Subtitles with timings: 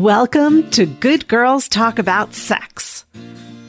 [0.00, 3.04] Welcome to Good Girls Talk About Sex.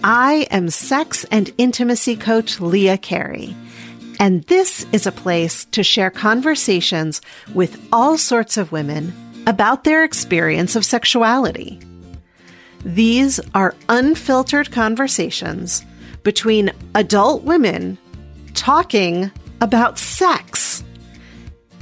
[0.01, 3.53] I am sex and intimacy coach Leah Carey,
[4.17, 7.19] and this is a place to share conversations
[7.53, 9.13] with all sorts of women
[9.45, 11.81] about their experience of sexuality.
[12.85, 15.83] These are unfiltered conversations
[16.23, 17.97] between adult women
[18.53, 19.29] talking
[19.59, 20.81] about sex.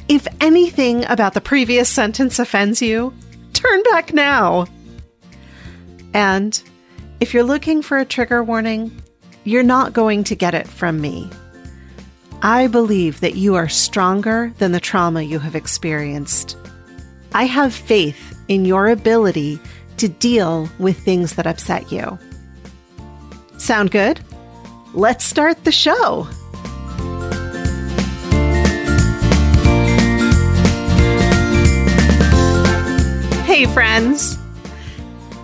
[0.08, 3.14] If anything about the previous sentence offends you,
[3.54, 4.66] turn back now.
[6.14, 6.62] And
[7.20, 8.92] if you're looking for a trigger warning,
[9.44, 11.30] you're not going to get it from me.
[12.42, 16.56] I believe that you are stronger than the trauma you have experienced.
[17.34, 19.60] I have faith in your ability
[19.98, 22.18] to deal with things that upset you.
[23.58, 24.22] Sound good?
[24.94, 26.28] Let's start the show.
[33.60, 34.38] Hey, friends.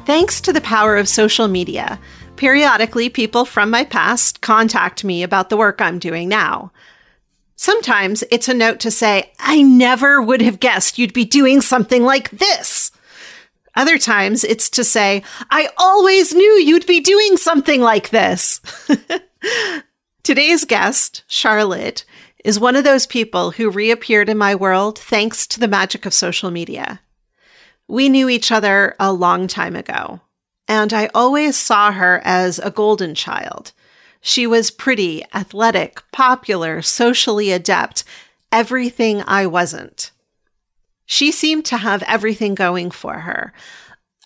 [0.06, 2.00] Thanks to the power of social media,
[2.38, 6.72] periodically people from my past contact me about the work I'm doing now.
[7.58, 12.04] Sometimes it's a note to say, I never would have guessed you'd be doing something
[12.04, 12.90] like this.
[13.76, 18.62] Other times it's to say, I always knew you'd be doing something like this.
[20.24, 22.06] Today's guest, Charlotte,
[22.46, 26.14] is one of those people who reappeared in my world thanks to the magic of
[26.14, 27.02] social media.
[27.88, 30.22] We knew each other a long time ago,
[30.68, 33.72] and I always saw her as a golden child.
[34.22, 38.04] She was pretty, athletic, popular, socially adept,
[38.52, 40.12] everything I wasn't.
[41.06, 43.54] She seemed to have everything going for her.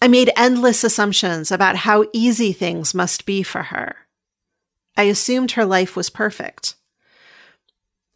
[0.02, 3.98] I made endless assumptions about how easy things must be for her.
[4.96, 6.76] I assumed her life was perfect.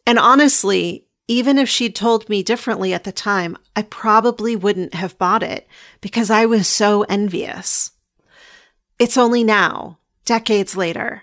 [0.06, 5.18] And honestly, even if she'd told me differently at the time, I probably wouldn't have
[5.18, 5.66] bought it
[6.00, 7.92] because I was so envious.
[8.98, 11.22] It's only now, decades later,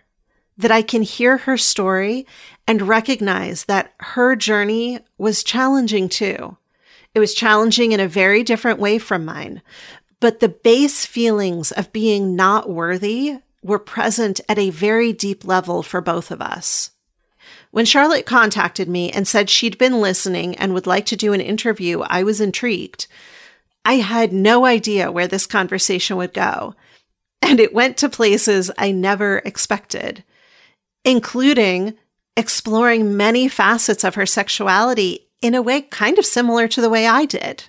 [0.58, 2.26] that I can hear her story
[2.68, 6.58] and recognize that her journey was challenging too.
[7.14, 9.62] It was challenging in a very different way from mine,
[10.20, 15.84] but the base feelings of being not worthy were present at a very deep level
[15.84, 16.91] for both of us.
[17.72, 21.42] When Charlotte contacted me and said she'd been listening and would like to do an
[21.42, 23.08] interview, I was intrigued.
[23.86, 26.76] I had no idea where this conversation would go,
[27.42, 30.24] and it went to places I never expected,
[31.06, 31.96] including
[32.36, 37.08] exploring many facets of her sexuality in a way kind of similar to the way
[37.08, 37.64] I did.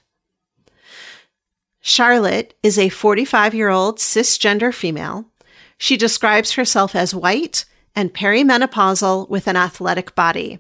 [1.80, 5.26] Charlotte is a 45 year old cisgender female.
[5.78, 7.64] She describes herself as white
[7.94, 10.58] and perimenopausal with an athletic body.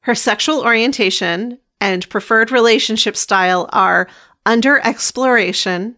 [0.00, 4.08] Her sexual orientation and preferred relationship style are
[4.46, 5.96] under exploration,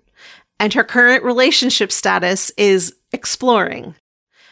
[0.58, 3.94] and her current relationship status is exploring.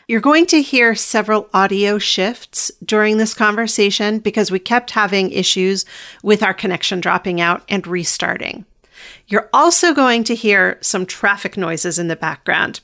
[0.07, 5.85] You're going to hear several audio shifts during this conversation because we kept having issues
[6.23, 8.65] with our connection dropping out and restarting.
[9.27, 12.81] You're also going to hear some traffic noises in the background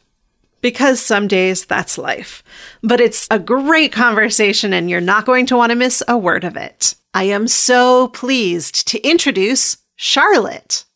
[0.65, 2.43] because some days that's life.
[2.83, 6.43] But it's a great conversation and you're not going to want to miss a word
[6.43, 6.95] of it.
[7.13, 10.87] I am so pleased to introduce Charlotte.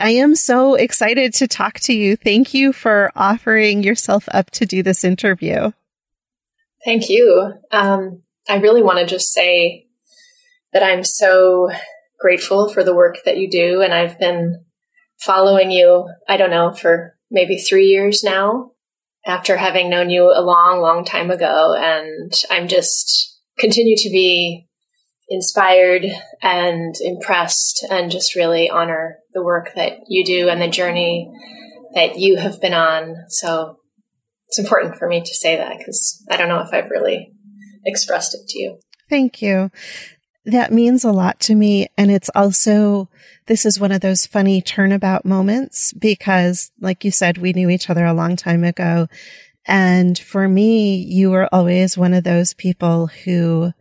[0.00, 2.16] I am so excited to talk to you.
[2.16, 5.72] Thank you for offering yourself up to do this interview.
[6.82, 7.52] Thank you.
[7.70, 9.88] Um, I really want to just say
[10.72, 11.68] that I'm so
[12.18, 13.82] grateful for the work that you do.
[13.82, 14.64] And I've been
[15.20, 18.71] following you, I don't know, for maybe three years now
[19.26, 21.74] after having known you a long, long time ago.
[21.76, 24.66] And I'm just continue to be
[25.28, 26.04] inspired
[26.42, 31.30] and impressed and just really honor the work that you do and the journey
[31.94, 33.16] that you have been on.
[33.28, 33.78] So
[34.48, 37.32] it's important for me to say that because I don't know if I've really
[37.84, 38.78] expressed it to you.
[39.08, 39.70] Thank you.
[40.44, 41.86] That means a lot to me.
[41.96, 43.08] And it's also,
[43.46, 47.90] this is one of those funny turnabout moments because, like you said, we knew each
[47.90, 49.08] other a long time ago.
[49.66, 53.72] And for me, you were always one of those people who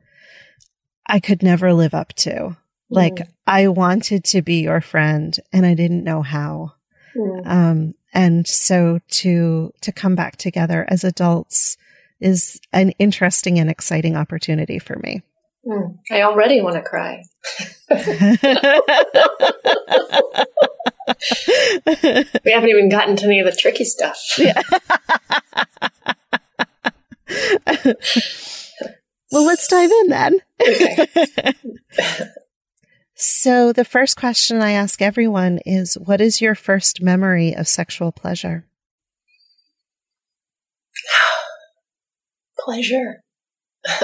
[1.08, 2.32] I could never live up to.
[2.32, 2.56] Mm.
[2.90, 6.74] Like I wanted to be your friend and I didn't know how.
[7.16, 7.48] Mm.
[7.48, 11.78] Um, and so to, to come back together as adults
[12.20, 15.24] is an interesting and exciting opportunity for me.
[15.66, 17.24] Mm, I already want to cry.
[22.46, 24.20] we haven't even gotten to any of the tricky stuff.
[24.38, 24.62] Yeah.
[29.32, 30.40] well, let's dive in then.
[30.62, 31.08] Okay.
[33.24, 38.12] So the first question I ask everyone is what is your first memory of sexual
[38.12, 38.66] pleasure?
[42.60, 43.22] pleasure.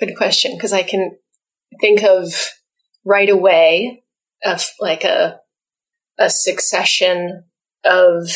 [0.00, 1.16] Good question because I can
[1.80, 2.32] think of
[3.04, 4.02] right away
[4.44, 5.40] of like a
[6.18, 7.44] a succession
[7.84, 8.28] of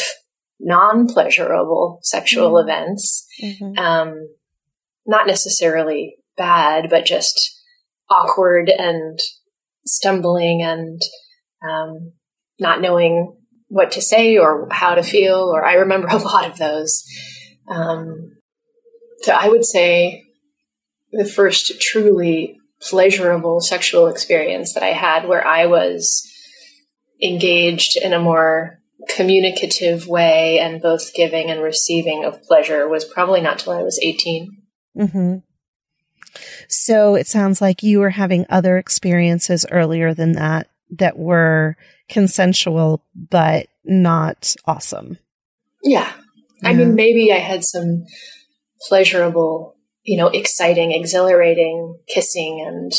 [0.60, 2.68] non-pleasurable sexual mm-hmm.
[2.68, 3.26] events.
[3.42, 3.78] Mm-hmm.
[3.78, 4.28] Um,
[5.06, 7.58] not necessarily bad, but just
[8.10, 9.18] awkward and
[9.86, 11.00] stumbling and
[11.68, 12.12] um,
[12.58, 13.36] not knowing
[13.68, 15.50] what to say or how to feel.
[15.52, 17.04] Or I remember a lot of those.
[17.68, 18.36] Um,
[19.22, 20.24] so I would say
[21.12, 26.26] the first truly pleasurable sexual experience that I had where I was
[27.22, 33.40] engaged in a more communicative way and both giving and receiving of pleasure was probably
[33.40, 34.56] not till I was 18.
[34.96, 35.36] Mm-hmm.
[36.68, 40.68] So it sounds like you were having other experiences earlier than that
[40.98, 41.76] that were
[42.08, 45.18] consensual, but not awesome.
[45.82, 46.12] Yeah.
[46.62, 46.68] yeah.
[46.68, 48.04] I mean, maybe I had some
[48.88, 52.92] pleasurable, you know, exciting, exhilarating kissing and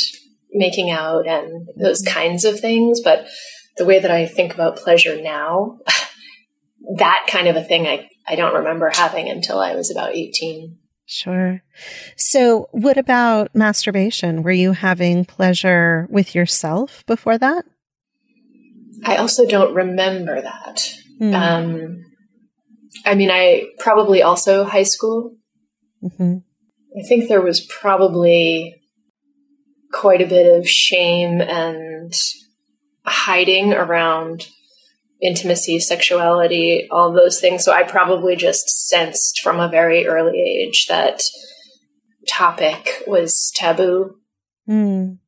[0.51, 2.13] making out and those mm-hmm.
[2.13, 3.01] kinds of things.
[3.01, 3.27] But
[3.77, 5.79] the way that I think about pleasure now,
[6.97, 10.77] that kind of a thing I, I don't remember having until I was about 18.
[11.05, 11.61] Sure.
[12.15, 14.43] So, what about masturbation?
[14.43, 17.65] Were you having pleasure with yourself before that?
[19.03, 20.93] I also don't remember that.
[21.19, 21.33] Mm.
[21.33, 22.05] Um,
[23.05, 25.35] I mean, I probably also high school.
[26.01, 26.37] Mm-hmm.
[26.97, 28.81] I think there was probably
[29.91, 32.13] quite a bit of shame and
[33.05, 34.47] hiding around
[35.21, 37.63] intimacy, sexuality, all those things.
[37.63, 41.21] So I probably just sensed from a very early age that
[42.27, 44.15] topic was taboo.
[44.67, 45.19] Mm.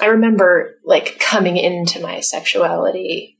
[0.00, 3.38] I remember like coming into my sexuality,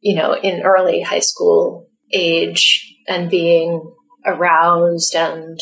[0.00, 3.94] you know, in early high school age and being
[4.24, 5.60] aroused and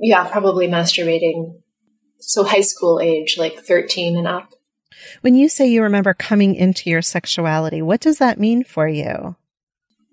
[0.00, 1.60] yeah, probably masturbating.
[2.20, 4.50] So high school age, like 13 and up.
[5.22, 9.36] When you say you remember coming into your sexuality, what does that mean for you?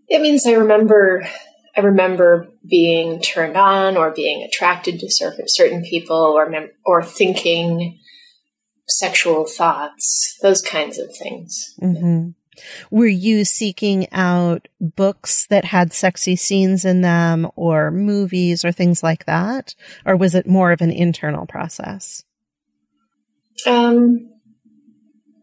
[0.08, 1.28] It means I remember
[1.76, 8.00] I remember being turned on or being attracted to certain people or mem- or thinking
[8.88, 11.76] sexual thoughts, those kinds of things.
[11.82, 12.30] Mm-hmm.
[12.92, 19.04] Were you seeking out books that had sexy scenes in them or movies or things
[19.04, 19.75] like that?
[20.06, 22.24] Or was it more of an internal process?
[23.65, 24.30] Um,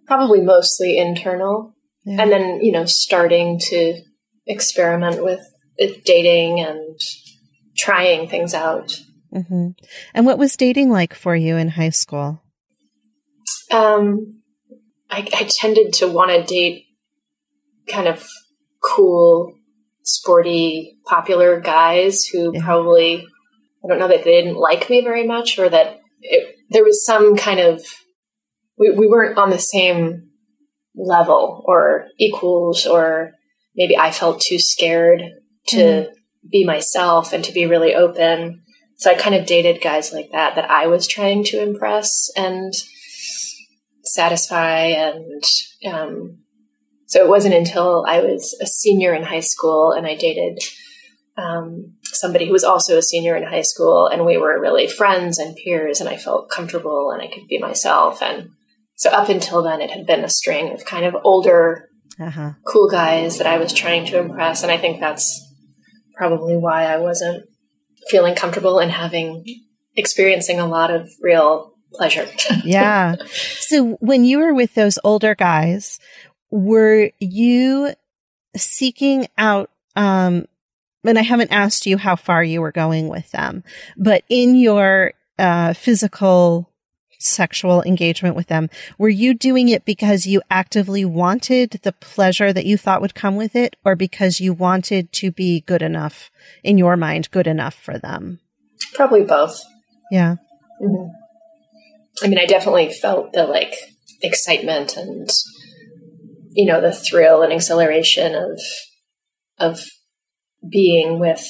[0.06, 1.74] probably mostly internal.
[2.04, 2.22] Yeah.
[2.22, 4.00] And then, you know, starting to
[4.46, 5.40] experiment with
[6.04, 6.98] dating and
[7.76, 9.00] trying things out.
[9.34, 9.70] Mm-hmm.
[10.14, 12.42] And what was dating like for you in high school?
[13.72, 14.42] Um,
[15.10, 16.84] I, I tended to want to date
[17.88, 18.26] kind of
[18.82, 19.54] cool,
[20.02, 22.64] sporty, popular guys who yeah.
[22.64, 23.26] probably,
[23.84, 27.04] I don't know that they didn't like me very much or that it, there was
[27.04, 27.84] some kind of
[28.78, 30.30] we, we weren't on the same
[30.96, 33.32] level or equals or
[33.74, 35.22] maybe I felt too scared
[35.68, 36.08] to mm.
[36.50, 38.62] be myself and to be really open.
[38.96, 42.72] So I kind of dated guys like that that I was trying to impress and
[44.04, 44.86] satisfy.
[44.86, 45.42] And
[45.86, 46.43] um,
[47.06, 50.58] so it wasn't until I was a senior in high school and I dated
[51.36, 55.38] um, somebody who was also a senior in high school and we were really friends
[55.38, 58.22] and peers and I felt comfortable and I could be myself.
[58.22, 58.50] And
[58.96, 62.52] so up until then, it had been a string of kind of older, uh-huh.
[62.64, 65.42] cool guys that I was trying to impress, and I think that's
[66.16, 67.44] probably why I wasn't
[68.08, 69.44] feeling comfortable and having
[69.96, 72.28] experiencing a lot of real pleasure.
[72.64, 73.16] yeah.
[73.64, 75.98] So when you were with those older guys,
[76.54, 77.92] were you
[78.56, 80.46] seeking out um
[81.04, 83.62] and I haven't asked you how far you were going with them,
[83.96, 86.70] but in your uh, physical
[87.18, 92.64] sexual engagement with them, were you doing it because you actively wanted the pleasure that
[92.64, 96.30] you thought would come with it or because you wanted to be good enough
[96.62, 98.40] in your mind, good enough for them?
[98.94, 99.62] Probably both.
[100.10, 100.36] Yeah.
[100.80, 101.10] Mm-hmm.
[102.24, 103.74] I mean, I definitely felt the like
[104.22, 105.28] excitement and,
[106.54, 108.60] you know, the thrill and exhilaration of,
[109.58, 109.80] of
[110.68, 111.44] being with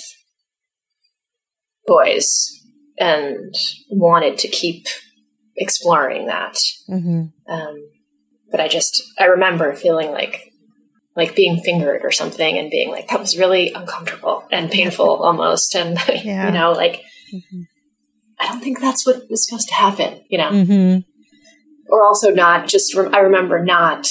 [1.87, 2.50] boys
[2.99, 3.54] and
[3.90, 4.87] wanted to keep
[5.56, 6.56] exploring that.
[6.88, 7.52] Mm-hmm.
[7.52, 7.90] Um,
[8.50, 10.52] but I just I remember feeling like
[11.16, 15.75] like being fingered or something and being like that was really uncomfortable and painful almost
[15.75, 16.46] and yeah.
[16.46, 17.62] you know like mm-hmm.
[18.40, 20.99] I don't think that's what was supposed to happen you know mm-hmm.
[21.88, 24.08] or also not just, I remember not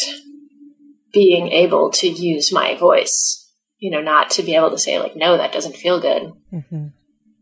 [1.13, 5.15] being able to use my voice, you know, not to be able to say, like,
[5.15, 6.32] no, that doesn't feel good.
[6.51, 6.88] Mm-hmm.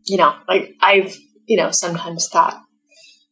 [0.04, 2.60] You know, like I've, you know, sometimes thought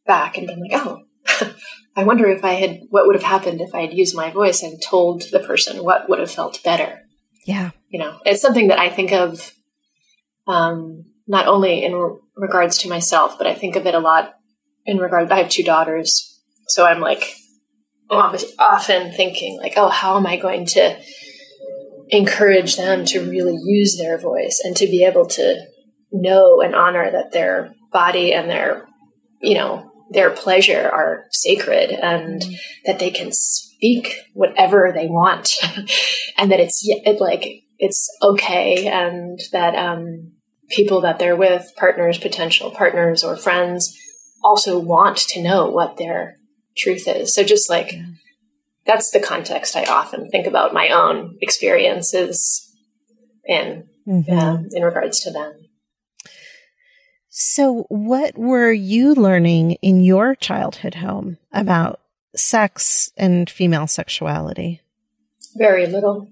[0.06, 1.02] back and been like, oh,
[1.96, 4.62] I wonder if I had, what would have happened if I had used my voice
[4.62, 7.02] and told the person what would have felt better.
[7.44, 7.70] Yeah.
[7.88, 9.52] You know, it's something that I think of
[10.46, 14.34] um, not only in re- regards to myself, but I think of it a lot
[14.86, 15.30] in regard.
[15.30, 17.34] I have two daughters, so I'm like
[18.10, 20.98] often thinking like, oh, how am I going to
[22.08, 25.64] encourage them to really use their voice and to be able to
[26.12, 28.86] know and honor that their body and their,
[29.40, 32.52] you know, their pleasure are sacred and mm-hmm.
[32.84, 35.52] that they can speak whatever they want
[36.36, 40.32] and that it's it, like it's okay and that um,
[40.68, 43.96] people that they're with partners potential partners or friends
[44.42, 46.39] also want to know what their
[46.80, 48.06] truth is so just like yeah.
[48.86, 52.66] that's the context i often think about my own experiences
[53.44, 54.32] in mm-hmm.
[54.32, 55.70] Um, in regards to them
[57.42, 62.00] so, what were you learning in your childhood home about
[62.36, 64.82] sex and female sexuality?
[65.56, 66.28] Very little.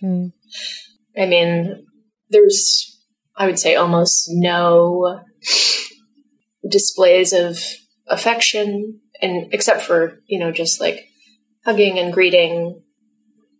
[0.00, 0.28] Hmm.
[1.18, 1.86] I mean,
[2.30, 2.98] there's,
[3.36, 5.20] I would say, almost no
[6.66, 7.58] displays of
[8.08, 11.06] affection, and except for you know, just like
[11.64, 12.82] hugging and greeting.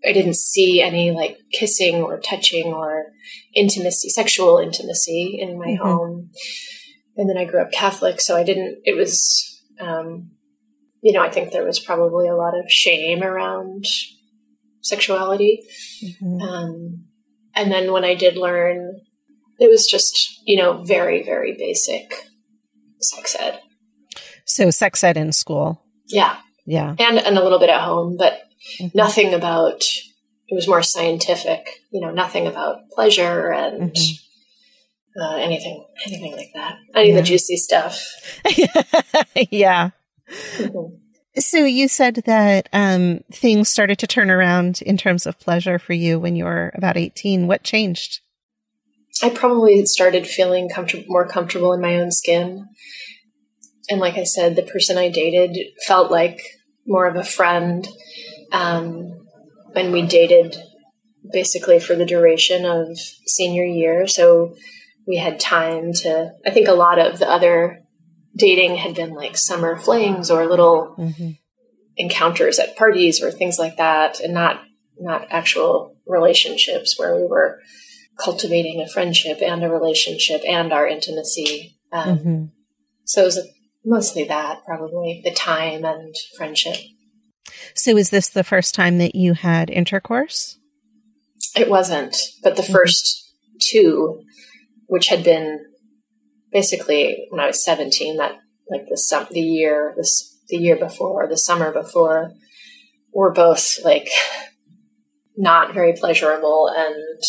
[0.05, 3.07] I didn't see any like kissing or touching or
[3.55, 5.83] intimacy, sexual intimacy in my mm-hmm.
[5.85, 6.31] home.
[7.17, 10.33] And then I grew up Catholic, so I didn't, it was, um,
[11.03, 13.85] you know, I think there was probably a lot of shame around
[14.81, 15.63] sexuality.
[16.03, 16.41] Mm-hmm.
[16.41, 17.05] Um,
[17.55, 19.01] and then when I did learn,
[19.61, 22.13] it was just, you know, very, very basic
[22.99, 23.61] sex ed.
[24.53, 25.83] So sex ed in school.
[26.09, 26.37] Yeah.
[26.67, 26.95] Yeah.
[26.99, 28.43] And, and a little bit at home, but
[28.79, 28.97] mm-hmm.
[28.97, 29.83] nothing about
[30.49, 35.23] it was more scientific, you know, nothing about pleasure and mm-hmm.
[35.23, 36.77] uh, anything, anything like that.
[36.95, 37.15] Any yeah.
[37.15, 38.05] of the juicy stuff.
[39.51, 39.91] yeah.
[40.29, 40.97] Mm-hmm.
[41.39, 45.95] So you said that um, things started to turn around in terms of pleasure for
[45.95, 47.47] you when you were about 18.
[47.47, 48.21] What changed?
[49.23, 52.69] I probably had started feeling comfortable, more comfortable in my own skin.
[53.89, 56.41] And like I said, the person I dated felt like
[56.87, 57.87] more of a friend.
[58.53, 59.27] Um,
[59.75, 60.57] and we dated
[61.33, 64.07] basically for the duration of senior year.
[64.07, 64.55] So
[65.07, 67.83] we had time to, I think a lot of the other
[68.37, 71.31] dating had been like summer flings or little mm-hmm.
[71.97, 74.63] encounters at parties or things like that and not,
[74.99, 77.61] not actual relationships where we were
[78.19, 81.79] cultivating a friendship and a relationship and our intimacy.
[81.93, 82.45] Um, mm-hmm.
[83.05, 83.49] So it was
[83.85, 86.77] mostly that, probably the time and friendship.
[87.75, 90.59] So, is this the first time that you had intercourse?
[91.57, 92.73] It wasn't, but the mm-hmm.
[92.73, 94.23] first two,
[94.87, 95.65] which had been
[96.51, 98.39] basically when I was seventeen, that
[98.71, 102.33] like the sum, the year this the year before, the summer before,
[103.13, 104.09] were both like
[105.37, 107.23] not very pleasurable and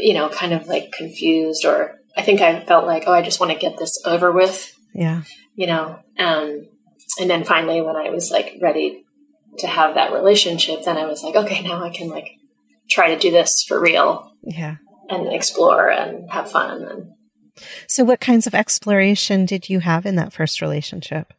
[0.00, 3.40] you know kind of like confused or I think I felt like oh I just
[3.40, 4.76] want to get this over with.
[4.94, 5.22] Yeah.
[5.54, 6.66] You know, um,
[7.18, 9.04] and then finally when i was like ready
[9.58, 12.36] to have that relationship then i was like okay now i can like
[12.88, 14.76] try to do this for real yeah.
[15.08, 17.12] and explore and have fun and
[17.86, 21.34] so what kinds of exploration did you have in that first relationship?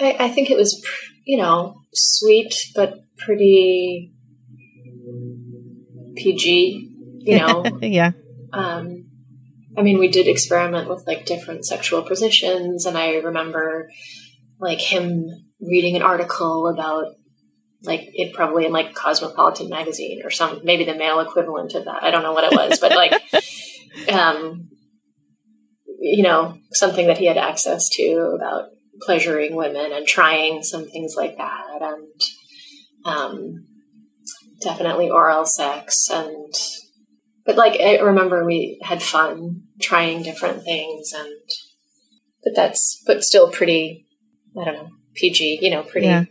[0.00, 0.82] I, I think it was
[1.24, 4.12] you know sweet but pretty
[6.16, 7.64] pg you know?
[7.82, 8.12] Yeah.
[8.52, 9.07] Um
[9.78, 13.88] I mean, we did experiment with like different sexual positions, and I remember
[14.58, 15.28] like him
[15.60, 17.14] reading an article about
[17.82, 22.02] like it probably in like Cosmopolitan magazine or some maybe the male equivalent of that.
[22.02, 23.12] I don't know what it was, but like
[24.12, 24.68] um
[26.00, 28.70] you know, something that he had access to about
[29.00, 32.20] pleasuring women and trying some things like that and
[33.04, 33.66] um
[34.60, 36.52] definitely oral sex and
[37.46, 41.34] but like I remember we had fun trying different things and
[42.42, 44.08] but that's but still pretty
[44.60, 46.24] I don't know, PG, you know, pretty, yeah.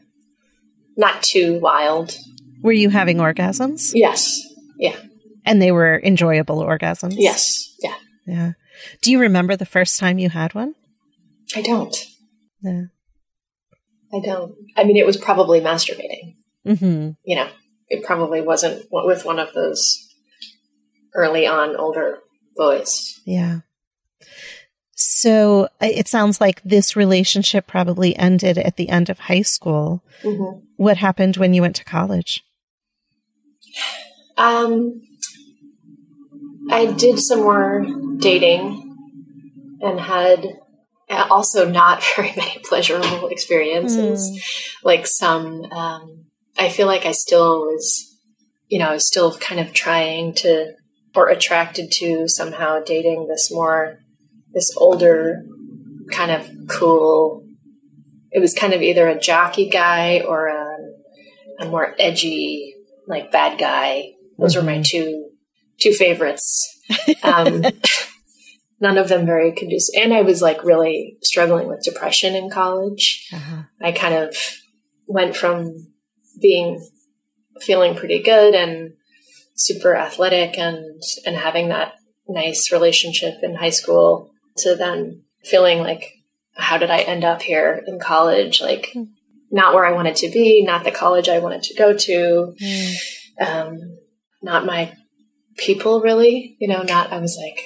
[0.95, 2.17] not too wild.
[2.61, 3.91] Were you having orgasms?
[3.93, 4.41] Yes.
[4.77, 4.95] Yeah.
[5.45, 7.15] And they were enjoyable orgasms?
[7.17, 7.75] Yes.
[7.81, 7.95] Yeah.
[8.25, 8.51] Yeah.
[9.01, 10.75] Do you remember the first time you had one?
[11.55, 11.95] I don't.
[12.61, 12.83] Yeah.
[14.13, 14.55] I don't.
[14.75, 16.35] I mean, it was probably masturbating.
[16.65, 17.11] Mm-hmm.
[17.23, 17.49] You know,
[17.87, 19.97] it probably wasn't with one of those
[21.13, 22.19] early on older
[22.57, 23.19] boys.
[23.25, 23.59] Yeah.
[24.99, 30.03] So it sounds like this relationship probably ended at the end of high school.
[30.23, 30.59] Mm-hmm.
[30.77, 32.43] What happened when you went to college?
[34.37, 35.01] Um,
[36.71, 37.85] I did some more
[38.17, 38.95] dating
[39.81, 40.47] and had
[41.09, 44.31] also not very many pleasurable experiences.
[44.31, 44.83] Mm.
[44.83, 46.25] Like some, um,
[46.57, 48.19] I feel like I still was,
[48.67, 50.73] you know, I was still kind of trying to
[51.17, 53.97] or attracted to somehow dating this more,
[54.53, 55.43] this older
[56.11, 57.43] kind of cool.
[58.29, 60.77] It was kind of either a jockey guy or a,
[61.59, 62.75] a more edgy,
[63.07, 64.11] like bad guy.
[64.37, 64.65] Those mm-hmm.
[64.65, 64.83] were my mm-hmm.
[64.83, 65.29] two
[65.79, 66.79] two favorites.
[67.23, 67.63] Um,
[68.79, 69.99] none of them very conducive.
[69.99, 73.27] And I was like really struggling with depression in college.
[73.33, 73.63] Uh-huh.
[73.81, 74.37] I kind of
[75.07, 75.87] went from
[76.39, 76.79] being
[77.61, 78.93] feeling pretty good and
[79.57, 81.93] super athletic and and having that
[82.27, 86.13] nice relationship in high school to then feeling like
[86.55, 89.07] how did I end up here in college like mm.
[89.51, 92.95] not where I wanted to be not the college I wanted to go to mm.
[93.39, 93.97] um,
[94.41, 94.93] not my
[95.57, 97.63] people really you know not I was like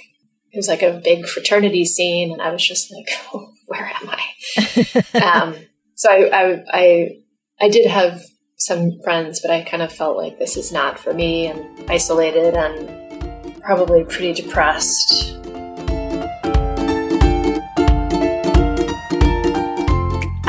[0.52, 4.10] it was like a big fraternity scene, and I was just like, oh, where am
[4.10, 5.22] I?
[5.42, 5.56] um,
[5.96, 7.10] so I, I, I,
[7.60, 8.22] I did have
[8.66, 12.54] some friends, but I kind of felt like this is not for me, and isolated,
[12.54, 15.38] and probably pretty depressed.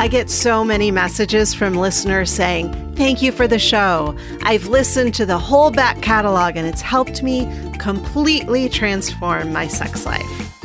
[0.03, 4.15] I get so many messages from listeners saying, Thank you for the show.
[4.43, 7.47] I've listened to the whole back catalog and it's helped me
[7.79, 10.63] completely transform my sex life.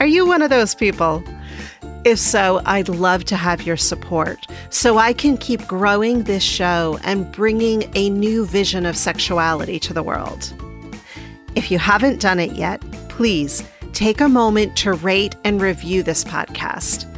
[0.00, 1.22] Are you one of those people?
[2.06, 7.00] If so, I'd love to have your support so I can keep growing this show
[7.02, 10.54] and bringing a new vision of sexuality to the world.
[11.56, 16.22] If you haven't done it yet, please take a moment to rate and review this
[16.22, 17.12] podcast.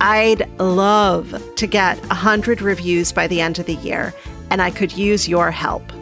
[0.00, 4.14] I'd love to get 100 reviews by the end of the year,
[4.50, 5.92] and I could use your help.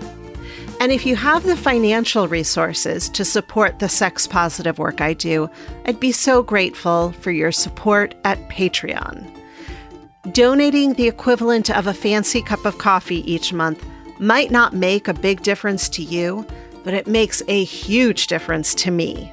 [0.80, 5.50] And if you have the financial resources to support the sex positive work I do,
[5.84, 9.28] I'd be so grateful for your support at Patreon.
[10.32, 13.84] Donating the equivalent of a fancy cup of coffee each month
[14.20, 16.46] might not make a big difference to you,
[16.84, 19.32] but it makes a huge difference to me.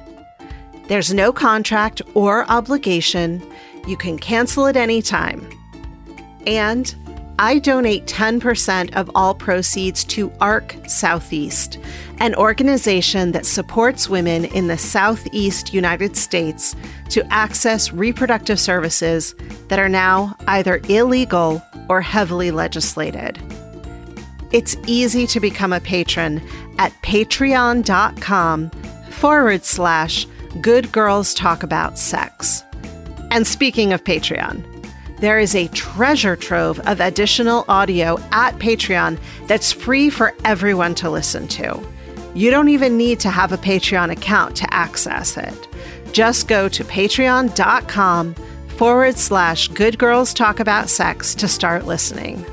[0.88, 3.42] There's no contract or obligation.
[3.86, 5.48] You can cancel at any time.
[6.46, 6.94] And
[7.38, 11.78] I donate 10% of all proceeds to ARC Southeast,
[12.18, 16.74] an organization that supports women in the Southeast United States
[17.10, 19.34] to access reproductive services
[19.68, 23.38] that are now either illegal or heavily legislated.
[24.52, 26.40] It's easy to become a patron
[26.78, 28.70] at patreon.com
[29.10, 30.26] forward slash
[30.60, 32.62] good girls talk about sex.
[33.30, 34.64] And speaking of Patreon,
[35.20, 41.10] there is a treasure trove of additional audio at Patreon that's free for everyone to
[41.10, 41.80] listen to.
[42.34, 45.68] You don't even need to have a Patreon account to access it.
[46.12, 48.34] Just go to patreon.com
[48.76, 52.44] forward slash good girls talk about sex to start listening.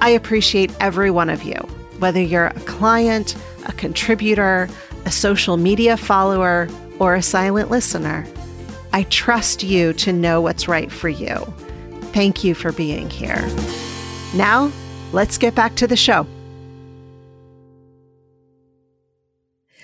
[0.00, 1.56] I appreciate every one of you,
[1.98, 4.68] whether you're a client, a contributor,
[5.04, 8.26] a social media follower, or a silent listener.
[8.92, 11.36] I trust you to know what's right for you.
[12.12, 13.44] Thank you for being here.
[14.34, 14.70] Now,
[15.12, 16.26] let's get back to the show.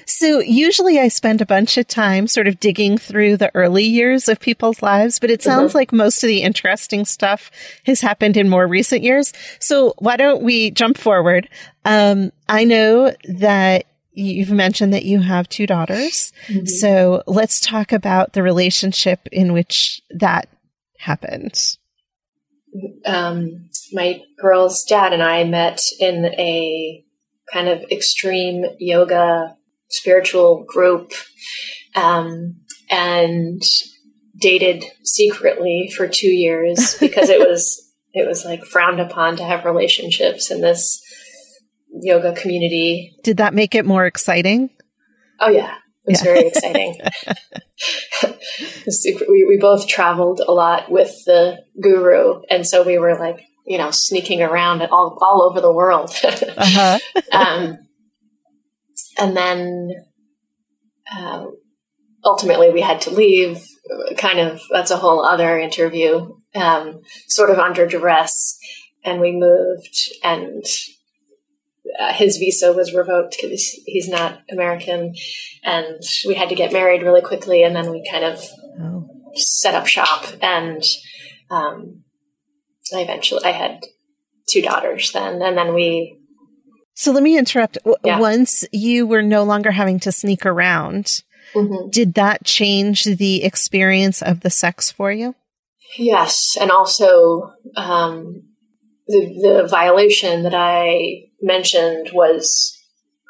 [0.06, 4.28] So usually I spend a bunch of time sort of digging through the early years
[4.28, 5.78] of people's lives, but it sounds mm-hmm.
[5.78, 7.50] like most of the interesting stuff
[7.86, 9.32] has happened in more recent years.
[9.60, 11.48] So why don't we jump forward?
[11.84, 16.32] Um, I know that you've mentioned that you have two daughters.
[16.48, 16.66] Mm-hmm.
[16.66, 20.48] So let's talk about the relationship in which that
[20.98, 21.76] happened.
[23.04, 27.04] Um, my girl's dad and I met in a
[27.52, 29.56] kind of extreme yoga
[29.88, 31.12] spiritual group
[31.96, 33.62] um, and
[34.36, 39.64] dated secretly for two years because it was it was like frowned upon to have
[39.64, 41.00] relationships in this
[42.02, 43.14] yoga community.
[43.22, 44.70] Did that make it more exciting?
[45.40, 45.74] Oh yeah,
[46.06, 46.24] it was yeah.
[46.24, 46.98] very exciting.
[49.28, 53.78] we we both traveled a lot with the guru, and so we were like you
[53.78, 56.10] know sneaking around all all over the world.
[56.24, 56.98] uh-huh.
[57.32, 57.78] um,
[59.18, 59.90] and then
[61.14, 61.46] uh,
[62.24, 63.64] ultimately we had to leave.
[64.18, 66.34] Kind of that's a whole other interview.
[66.54, 68.58] Um, sort of under duress,
[69.04, 70.64] and we moved, and
[72.12, 75.14] his visa was revoked because he's not American,
[75.64, 78.42] and we had to get married really quickly, and then we kind of
[78.80, 79.08] oh.
[79.34, 80.82] set up shop, and
[81.50, 82.02] um,
[82.94, 83.80] I eventually I had
[84.48, 86.18] two daughters then, and then we.
[86.94, 87.78] So let me interrupt.
[88.04, 88.18] Yeah.
[88.18, 91.22] Once you were no longer having to sneak around,
[91.54, 91.88] mm-hmm.
[91.90, 95.34] did that change the experience of the sex for you?
[95.96, 98.42] Yes, and also um,
[99.08, 102.76] the, the violation that I mentioned was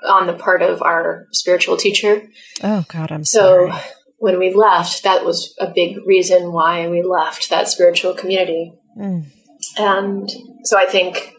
[0.07, 2.29] on the part of our spiritual teacher.
[2.63, 3.69] Oh God, I'm so.
[3.69, 3.83] Sorry.
[4.19, 8.71] When we left, that was a big reason why we left that spiritual community.
[8.99, 9.25] Mm.
[9.79, 10.31] And
[10.65, 11.35] so I think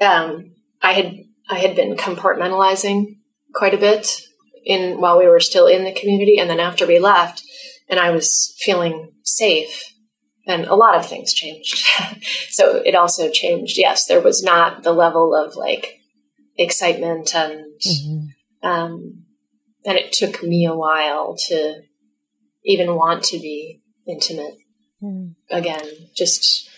[0.00, 1.16] um, I had
[1.50, 3.16] I had been compartmentalizing
[3.52, 4.20] quite a bit
[4.64, 7.42] in while we were still in the community, and then after we left,
[7.88, 9.87] and I was feeling safe
[10.48, 11.86] and a lot of things changed.
[12.48, 13.78] so it also changed.
[13.78, 16.00] Yes, there was not the level of like
[16.56, 18.68] excitement and mm-hmm.
[18.68, 19.24] um,
[19.84, 21.82] and it took me a while to
[22.64, 24.56] even want to be intimate
[25.02, 25.34] mm.
[25.50, 25.86] again.
[26.16, 26.68] Just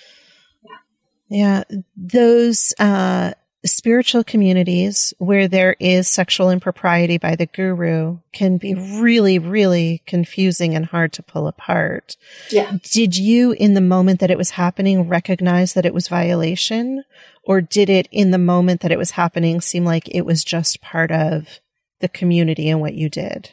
[1.29, 3.33] yeah, yeah those uh,
[3.65, 10.75] spiritual communities where there is sexual impropriety by the guru can be really, really confusing
[10.75, 12.17] and hard to pull apart.
[12.51, 12.79] Yeah.
[12.83, 17.05] Did you, in the moment that it was happening, recognize that it was violation?
[17.43, 20.81] Or did it, in the moment that it was happening, seem like it was just
[20.81, 21.61] part of
[22.01, 23.51] the community and what you did?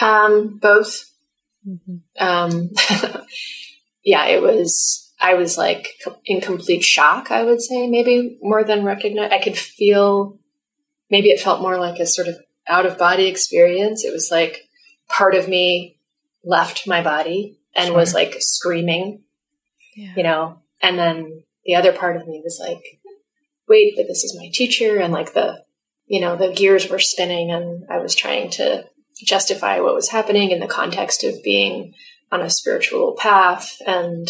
[0.00, 1.10] Um, both.
[1.66, 2.24] Mm-hmm.
[2.24, 2.70] Um,
[4.04, 5.88] yeah, it was I was like
[6.24, 9.32] in complete shock, I would say, maybe more than recognize.
[9.32, 10.38] I could feel,
[11.10, 12.36] maybe it felt more like a sort of
[12.68, 14.04] out of body experience.
[14.04, 14.68] It was like
[15.08, 15.98] part of me
[16.44, 17.96] left my body and sure.
[17.96, 19.22] was like screaming,
[19.96, 20.12] yeah.
[20.16, 22.82] you know, and then the other part of me was like,
[23.68, 24.98] wait, but this is my teacher.
[24.98, 25.64] And like the,
[26.06, 28.84] you know, the gears were spinning and I was trying to
[29.20, 31.94] justify what was happening in the context of being
[32.30, 34.28] on a spiritual path and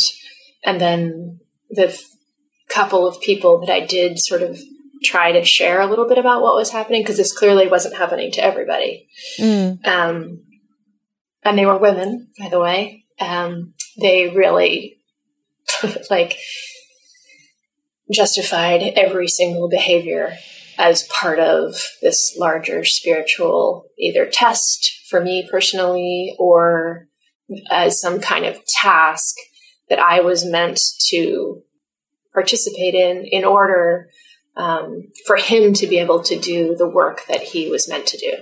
[0.69, 1.99] and then the
[2.69, 4.61] couple of people that I did sort of
[5.03, 8.31] try to share a little bit about what was happening because this clearly wasn't happening
[8.33, 9.09] to everybody.
[9.41, 9.87] Mm.
[9.87, 10.43] Um,
[11.43, 13.07] and they were women, by the way.
[13.19, 15.01] Um, they really
[16.11, 16.37] like
[18.13, 20.37] justified every single behavior
[20.77, 27.09] as part of this larger spiritual either test for me personally or
[27.71, 29.35] as some kind of task
[29.89, 31.63] that I was meant to
[32.33, 34.09] participate in in order
[34.57, 38.19] um, for him to be able to do the work that he was meant to
[38.19, 38.33] do.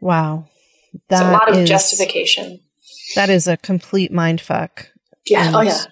[0.00, 0.46] Wow.
[1.08, 2.60] That so a lot of is, justification.
[3.14, 4.90] That is a complete mind fuck.
[5.26, 5.46] Yeah.
[5.46, 5.84] And oh, yeah.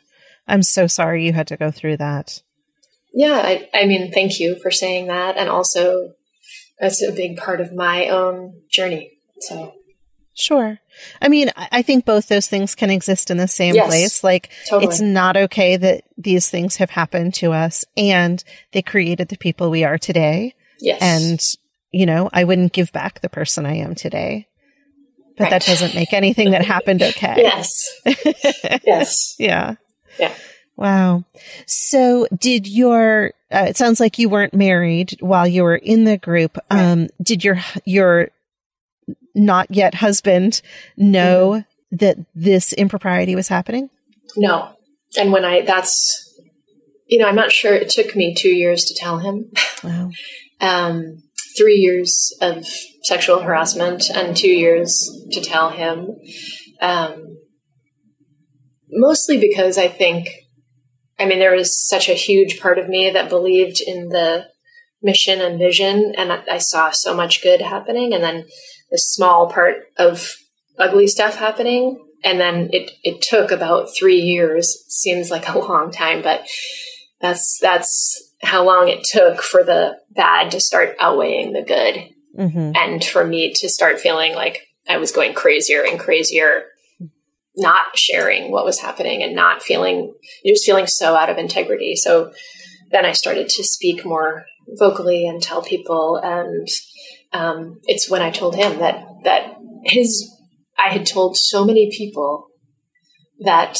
[0.46, 2.42] I'm so sorry you had to go through that.
[3.14, 3.40] Yeah.
[3.42, 5.36] I, I mean, thank you for saying that.
[5.36, 6.12] And also,
[6.78, 9.12] that's a big part of my own journey.
[9.40, 9.74] So
[10.34, 10.78] Sure.
[11.20, 14.24] I mean, I think both those things can exist in the same yes, place.
[14.24, 14.88] Like, totally.
[14.88, 19.70] it's not okay that these things have happened to us and they created the people
[19.70, 20.54] we are today.
[20.78, 20.98] Yes.
[21.00, 21.40] And,
[21.92, 24.46] you know, I wouldn't give back the person I am today.
[25.36, 25.50] But right.
[25.50, 27.34] that doesn't make anything that happened okay.
[27.38, 28.00] yes.
[28.84, 29.36] yes.
[29.38, 29.74] Yeah.
[30.18, 30.34] Yeah.
[30.76, 31.24] Wow.
[31.66, 36.16] So did your, uh, it sounds like you weren't married while you were in the
[36.16, 36.56] group.
[36.70, 36.82] Right.
[36.82, 38.30] Um, did your, your
[39.34, 40.62] not yet husband
[40.96, 41.96] know mm-hmm.
[41.96, 43.90] that this impropriety was happening?
[44.36, 44.74] No.
[45.18, 46.40] And when I, that's,
[47.06, 47.74] you know, I'm not sure.
[47.74, 49.50] It took me two years to tell him.
[49.82, 50.10] Wow.
[50.60, 51.22] um,
[51.56, 52.66] three years of
[53.02, 56.16] sexual harassment and two years to tell him.
[56.80, 57.38] Um,
[58.90, 60.28] mostly because I think,
[61.18, 64.46] I mean, there was such a huge part of me that believed in the
[65.02, 68.12] mission and vision, and I saw so much good happening.
[68.12, 68.46] And then
[68.92, 70.36] a small part of
[70.78, 72.04] ugly stuff happening.
[72.22, 74.84] And then it, it took about three years.
[74.88, 76.46] Seems like a long time, but
[77.20, 82.08] that's, that's how long it took for the bad to start outweighing the good.
[82.38, 82.72] Mm-hmm.
[82.74, 86.64] And for me to start feeling like I was going crazier and crazier,
[87.56, 90.14] not sharing what was happening and not feeling,
[90.46, 91.96] just feeling so out of integrity.
[91.96, 92.32] So
[92.90, 94.44] then I started to speak more
[94.78, 96.66] vocally and tell people and
[97.32, 100.30] um, it's when I told him that that his
[100.78, 102.48] I had told so many people
[103.40, 103.78] that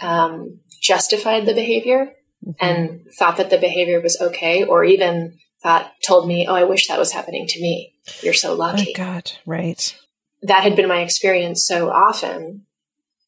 [0.00, 2.12] um, justified the behavior
[2.44, 2.52] mm-hmm.
[2.60, 6.88] and thought that the behavior was okay, or even thought told me, "Oh, I wish
[6.88, 8.92] that was happening to me." You're so lucky.
[8.94, 9.96] Oh God, right?
[10.42, 12.66] that had been my experience so often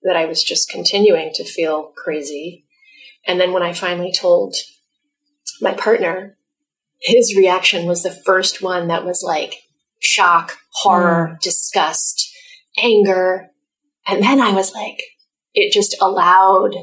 [0.02, 2.66] that I was just continuing to feel crazy.
[3.26, 4.54] And then when I finally told
[5.60, 6.36] my partner,
[7.00, 9.54] his reaction was the first one that was like
[10.04, 11.40] shock, horror, mm.
[11.40, 12.30] disgust,
[12.78, 13.50] anger.
[14.06, 15.00] And then I was like,
[15.54, 16.74] it just allowed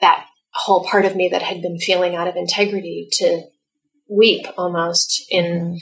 [0.00, 3.42] that whole part of me that had been feeling out of integrity to
[4.08, 5.78] weep almost in mm.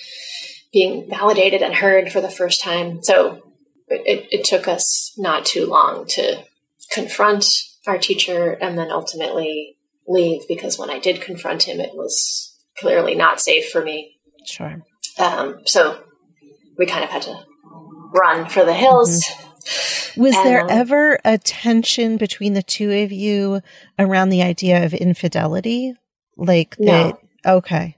[0.72, 3.02] being validated and heard for the first time.
[3.02, 3.42] So
[3.88, 6.44] it, it took us not too long to
[6.90, 7.46] confront
[7.87, 13.14] our teacher and then ultimately leave because when I did confront him, it was clearly
[13.14, 14.18] not safe for me.
[14.44, 14.82] Sure.
[15.18, 16.02] Um, so
[16.79, 17.35] we kind of had to
[18.14, 19.25] run for the hills.
[19.25, 20.23] Mm-hmm.
[20.23, 23.61] Was and, there um, ever a tension between the two of you
[23.99, 25.95] around the idea of infidelity?
[26.37, 27.19] Like that?
[27.45, 27.97] Okay.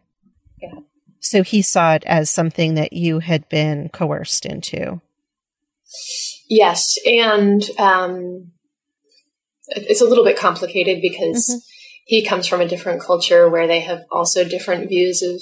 [0.60, 0.80] Yeah.
[1.20, 5.00] So he saw it as something that you had been coerced into.
[6.48, 8.52] Yes, and um,
[9.68, 11.58] it's a little bit complicated because mm-hmm.
[12.06, 15.40] he comes from a different culture where they have also different views of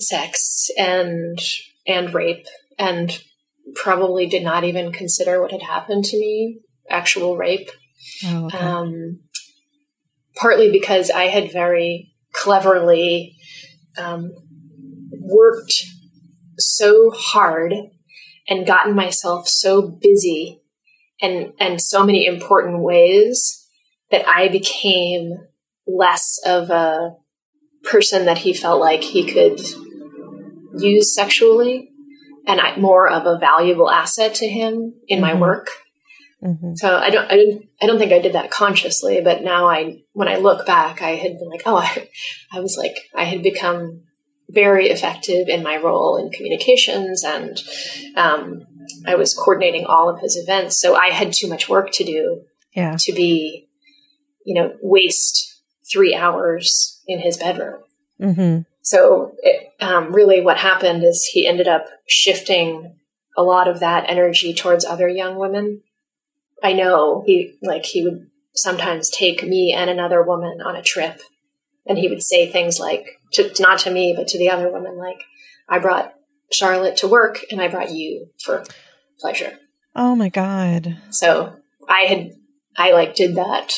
[0.00, 1.38] sex and
[1.88, 2.46] and rape
[2.78, 3.22] and
[3.74, 7.70] probably did not even consider what had happened to me actual rape
[8.24, 8.58] oh, okay.
[8.58, 9.20] um,
[10.36, 13.36] partly because i had very cleverly
[13.98, 14.30] um,
[15.12, 15.84] worked
[16.58, 17.74] so hard
[18.48, 20.60] and gotten myself so busy
[21.20, 23.66] and and so many important ways
[24.10, 25.34] that I became
[25.86, 27.16] less of a
[27.84, 29.60] person that he felt like he could
[30.78, 31.90] use sexually
[32.46, 35.20] and I, more of a valuable asset to him in mm-hmm.
[35.20, 35.70] my work.
[36.42, 36.74] Mm-hmm.
[36.76, 40.02] So I don't, I didn't, I don't think I did that consciously, but now I,
[40.12, 42.08] when I look back, I had been like, oh, I,
[42.52, 44.02] I was like, I had become
[44.48, 47.60] very effective in my role in communications and
[48.16, 48.62] um,
[49.06, 50.80] I was coordinating all of his events.
[50.80, 52.42] So I had too much work to do
[52.74, 52.96] yeah.
[52.98, 53.68] to be,
[54.44, 55.60] you know, waste
[55.92, 57.82] three hours in his bedroom.
[58.20, 58.62] Mm-hmm.
[58.88, 62.96] So it, um, really what happened is he ended up shifting
[63.36, 65.82] a lot of that energy towards other young women.
[66.62, 71.20] I know he like he would sometimes take me and another woman on a trip
[71.84, 74.96] and he would say things like to, not to me but to the other woman
[74.96, 75.20] like
[75.68, 76.14] I brought
[76.50, 78.64] Charlotte to work and I brought you for
[79.20, 79.58] pleasure.
[79.94, 80.96] Oh my God.
[81.10, 82.30] So I had,
[82.78, 83.74] I like did that.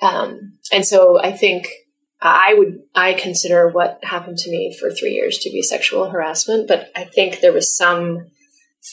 [0.00, 1.66] Um, and so I think
[2.24, 6.66] I would, I consider what happened to me for three years to be sexual harassment,
[6.66, 8.30] but I think there was some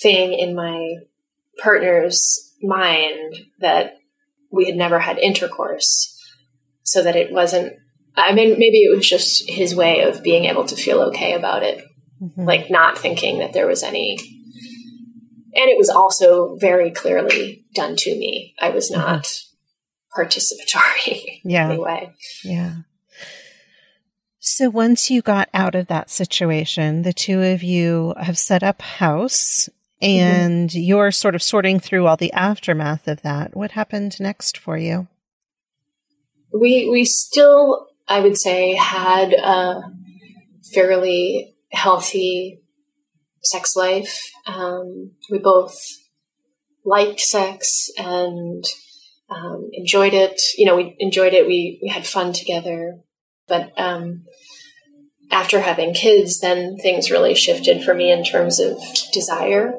[0.02, 0.96] thing in my
[1.62, 3.98] partner's mind that
[4.52, 6.18] we had never had intercourse
[6.84, 7.74] so that it wasn't
[8.14, 11.64] I mean, maybe it was just his way of being able to feel okay about
[11.64, 11.86] it.
[12.22, 12.44] Mm-hmm.
[12.44, 14.16] like not thinking that there was any
[15.56, 18.54] and it was also very clearly done to me.
[18.60, 19.02] I was mm-hmm.
[19.02, 19.42] not
[20.16, 21.70] participatory yeah.
[21.70, 22.14] anyway
[22.44, 22.76] yeah
[24.52, 28.82] so once you got out of that situation the two of you have set up
[28.82, 29.70] house
[30.02, 30.06] mm-hmm.
[30.06, 30.80] and mm-hmm.
[30.80, 35.08] you're sort of sorting through all the aftermath of that what happened next for you
[36.54, 39.82] we we still i would say had a
[40.74, 42.62] fairly healthy
[43.44, 44.32] sex life.
[44.46, 45.78] Um, we both
[46.86, 48.64] liked sex and
[49.30, 50.42] um, enjoyed it.
[50.58, 51.48] You know, we enjoyed it.
[51.48, 53.00] We we had fun together.
[53.48, 54.26] But um,
[55.32, 58.78] after having kids, then things really shifted for me in terms of
[59.14, 59.74] desire.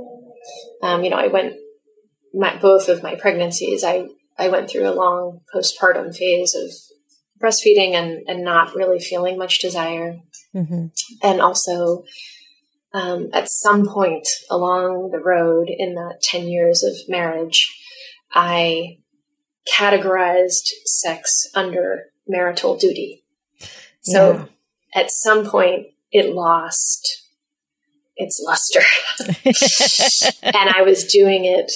[0.83, 1.55] Um, you know, I went
[2.35, 3.85] my, both of my pregnancies.
[3.85, 4.07] I
[4.39, 6.71] I went through a long postpartum phase of
[7.41, 10.19] breastfeeding and and not really feeling much desire.
[10.55, 10.87] Mm-hmm.
[11.23, 12.05] And also,
[12.95, 17.79] um, at some point along the road in that 10 years of marriage,
[18.33, 18.99] I
[19.71, 23.25] categorized sex under marital duty.
[24.03, 24.45] So yeah.
[24.95, 27.23] At some point, it lost
[28.17, 28.83] its luster.
[30.43, 31.73] and I was doing it,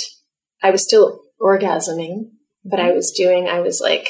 [0.63, 2.31] I was still orgasming,
[2.65, 4.09] but I was doing, I was like,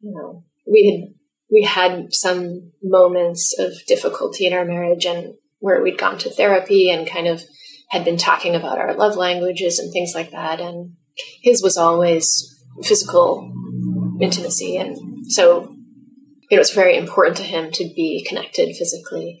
[0.00, 1.14] you know, we had
[1.50, 6.90] we had some moments of difficulty in our marriage and where we'd gone to therapy
[6.90, 7.42] and kind of
[7.88, 10.60] had been talking about our love languages and things like that.
[10.60, 10.92] And
[11.40, 13.50] his was always physical
[14.20, 14.76] intimacy.
[14.76, 15.74] And so
[16.50, 19.40] it was very important to him to be connected physically.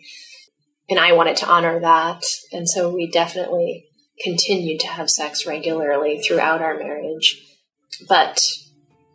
[0.90, 2.24] And I wanted to honor that.
[2.52, 3.86] And so we definitely
[4.20, 7.42] continued to have sex regularly throughout our marriage.
[8.08, 8.40] But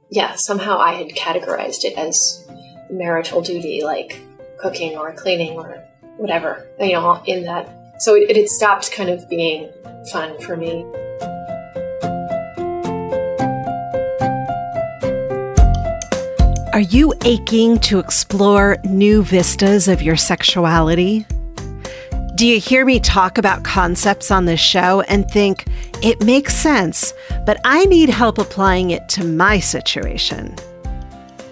[0.09, 2.47] yeah, somehow I had categorized it as
[2.89, 4.19] marital duty, like
[4.59, 5.83] cooking or cleaning or
[6.17, 9.71] whatever, you know, in that so it, it stopped kind of being
[10.11, 10.85] fun for me.
[16.73, 21.23] Are you aching to explore new vistas of your sexuality?
[22.33, 25.65] Do you hear me talk about concepts on this show and think
[26.01, 27.13] it makes sense,
[27.45, 30.55] but I need help applying it to my situation?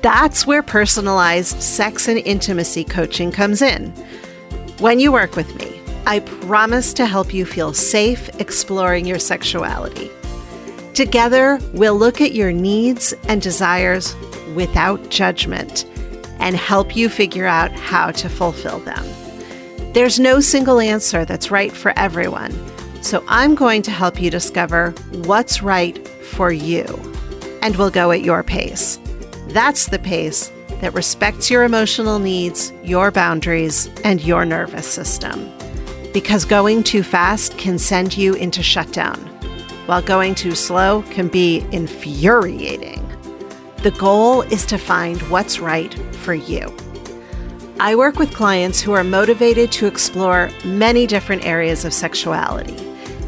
[0.01, 3.91] That's where personalized sex and intimacy coaching comes in.
[4.79, 10.09] When you work with me, I promise to help you feel safe exploring your sexuality.
[10.95, 14.15] Together, we'll look at your needs and desires
[14.55, 15.85] without judgment
[16.39, 19.05] and help you figure out how to fulfill them.
[19.93, 22.53] There's no single answer that's right for everyone,
[23.01, 24.91] so I'm going to help you discover
[25.25, 26.85] what's right for you,
[27.61, 28.99] and we'll go at your pace.
[29.49, 35.51] That's the pace that respects your emotional needs, your boundaries, and your nervous system.
[36.13, 39.19] Because going too fast can send you into shutdown,
[39.85, 43.00] while going too slow can be infuriating.
[43.83, 46.71] The goal is to find what's right for you.
[47.79, 52.77] I work with clients who are motivated to explore many different areas of sexuality,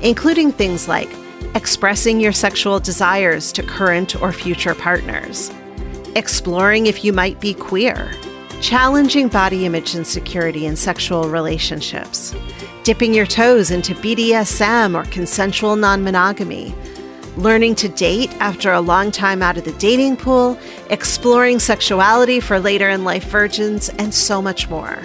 [0.03, 1.09] including things like
[1.55, 5.49] expressing your sexual desires to current or future partners,
[6.15, 8.11] exploring if you might be queer,
[8.61, 12.35] challenging body image insecurity in sexual relationships,
[12.83, 16.75] dipping your toes into BDSM or consensual non monogamy
[17.37, 20.57] learning to date after a long time out of the dating pool,
[20.89, 24.99] exploring sexuality for later in life virgins, and so much more.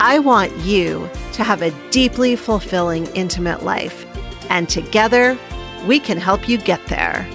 [0.00, 4.06] I want you to have a deeply fulfilling, intimate life,
[4.50, 5.38] and together
[5.86, 7.26] we can help you get there.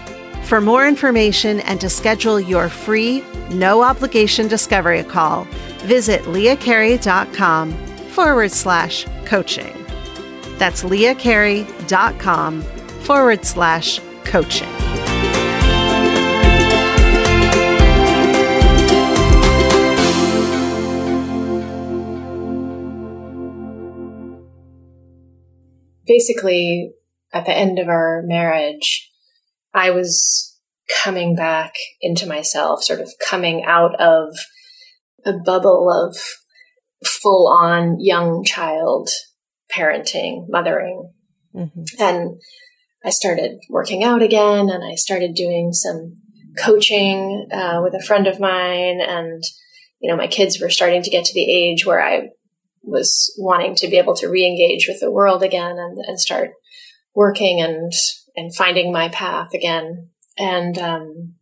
[0.43, 5.45] For more information and to schedule your free, no obligation discovery call,
[5.79, 7.73] visit leahcarey.com
[8.09, 9.85] forward slash coaching.
[10.57, 14.67] That's leahcarey.com forward slash coaching.
[26.07, 26.91] Basically,
[27.33, 29.11] at the end of our marriage,
[29.73, 30.57] I was
[31.03, 34.35] coming back into myself, sort of coming out of
[35.25, 36.15] a bubble of
[37.05, 39.09] full on young child
[39.75, 41.11] parenting, mothering.
[41.55, 41.83] Mm-hmm.
[41.99, 42.41] And
[43.05, 46.17] I started working out again and I started doing some
[46.57, 48.99] coaching uh, with a friend of mine.
[48.99, 49.43] And,
[49.99, 52.29] you know, my kids were starting to get to the age where I
[52.81, 56.51] was wanting to be able to re engage with the world again and, and start
[57.13, 57.91] working and,
[58.35, 60.09] and finding my path again.
[60.37, 61.35] And, um,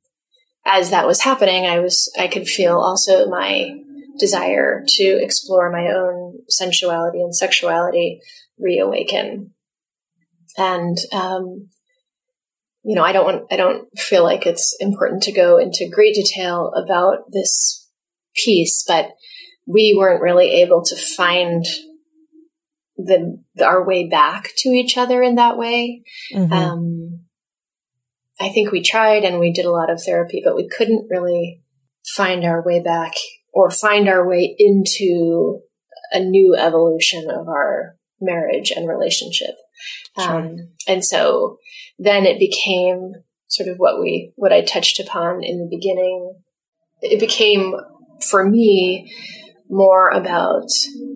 [0.66, 3.72] as that was happening, I was, I could feel also my
[4.20, 8.20] desire to explore my own sensuality and sexuality
[8.60, 9.54] reawaken
[10.58, 11.70] and um,
[12.84, 16.16] you know, I don't want, I don't feel like it's important to go into great
[16.16, 17.90] detail about this
[18.36, 19.12] piece, but
[19.66, 21.64] we weren't really able to find
[22.98, 26.04] the, our way back to each other in that way.
[26.34, 26.52] Mm-hmm.
[26.52, 27.20] Um,
[28.40, 31.62] I think we tried and we did a lot of therapy, but we couldn't really
[32.16, 33.14] find our way back
[33.54, 35.60] or find our way into
[36.12, 39.56] a new evolution of our marriage and relationship.
[40.18, 41.58] Um, and so
[41.98, 43.14] then it became
[43.48, 46.36] sort of what we, what I touched upon in the beginning.
[47.02, 47.76] It became
[48.30, 49.14] for me
[49.70, 50.70] more about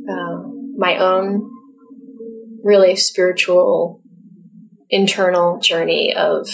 [0.09, 1.49] um, my own
[2.63, 4.01] really spiritual
[4.89, 6.47] internal journey of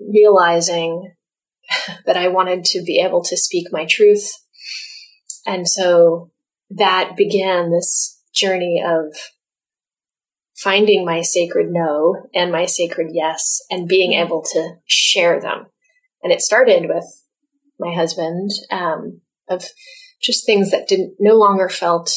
[0.00, 1.12] realizing
[2.06, 4.30] that I wanted to be able to speak my truth.
[5.46, 6.30] And so
[6.70, 9.14] that began this journey of
[10.56, 15.66] finding my sacred no and my sacred yes and being able to share them.
[16.22, 17.04] And it started with
[17.78, 19.64] my husband, um, of
[20.20, 22.10] just things that didn't, no longer felt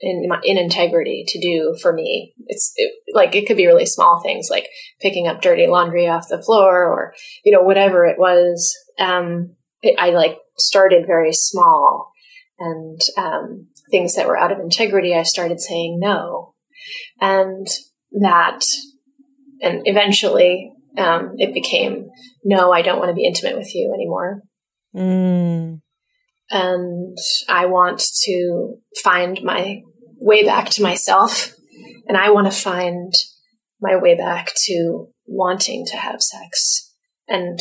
[0.00, 2.34] in, in integrity to do for me.
[2.46, 4.68] It's it, like, it could be really small things like
[5.00, 8.74] picking up dirty laundry off the floor or, you know, whatever it was.
[8.98, 12.12] Um, it, I like started very small
[12.58, 16.54] and, um, things that were out of integrity, I started saying no
[17.20, 17.66] and
[18.20, 18.62] that,
[19.60, 22.08] and eventually um, it became,
[22.44, 24.42] no, I don't want to be intimate with you anymore.
[24.94, 25.80] Mm.
[26.50, 29.82] And I want to find my
[30.18, 31.54] way back to myself.
[32.06, 33.12] And I want to find
[33.80, 36.94] my way back to wanting to have sex
[37.28, 37.58] and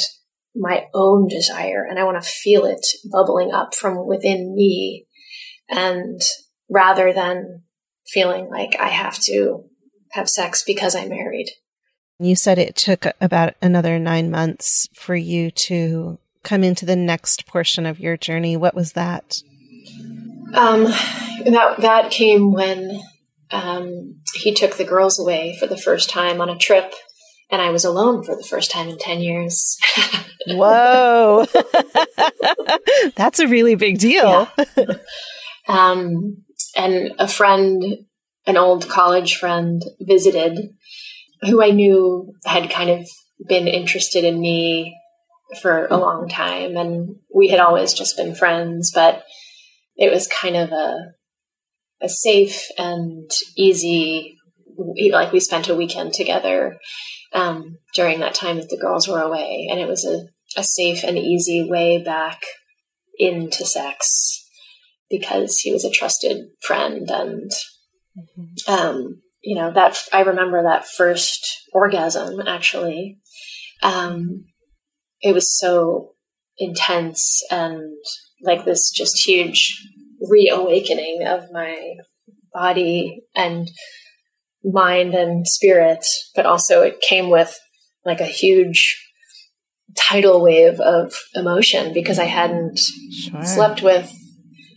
[0.55, 1.85] my own desire.
[1.87, 5.07] And I want to feel it bubbling up from within me.
[5.67, 6.21] And
[6.69, 7.63] rather than
[8.07, 9.65] feeling like I have to
[10.11, 11.49] have sex because I'm married.
[12.19, 17.45] You said it took about another nine months for you to come into the next
[17.45, 18.55] portion of your journey.
[18.55, 19.41] What was that?
[20.53, 23.01] Um, that that came when
[23.51, 26.93] um, he took the girls away for the first time on a trip,
[27.51, 29.77] and I was alone for the first time in ten years.
[30.47, 31.45] Whoa,
[33.15, 34.47] that's a really big deal.
[34.77, 34.85] Yeah.
[35.67, 36.44] Um,
[36.75, 37.83] and a friend,
[38.45, 40.75] an old college friend, visited,
[41.41, 43.07] who I knew had kind of
[43.47, 44.95] been interested in me
[45.61, 49.23] for a long time, and we had always just been friends, but
[49.95, 51.13] it was kind of a
[52.01, 54.37] a safe and easy
[55.11, 56.77] like we spent a weekend together
[57.33, 59.67] um, during that time that the girls were away.
[59.71, 60.27] And it was a,
[60.59, 62.41] a safe and easy way back
[63.17, 64.44] into sex
[65.17, 67.51] because he was a trusted friend and
[68.17, 68.73] mm-hmm.
[68.73, 73.17] um, you know that i remember that first orgasm actually
[73.83, 74.45] um,
[75.21, 76.13] it was so
[76.57, 77.97] intense and
[78.41, 79.81] like this just huge
[80.21, 81.93] reawakening of my
[82.53, 83.69] body and
[84.63, 86.05] mind and spirit,
[86.35, 87.57] but also it came with
[88.05, 89.01] like a huge
[89.95, 93.43] tidal wave of emotion because I hadn't sure.
[93.43, 94.11] slept with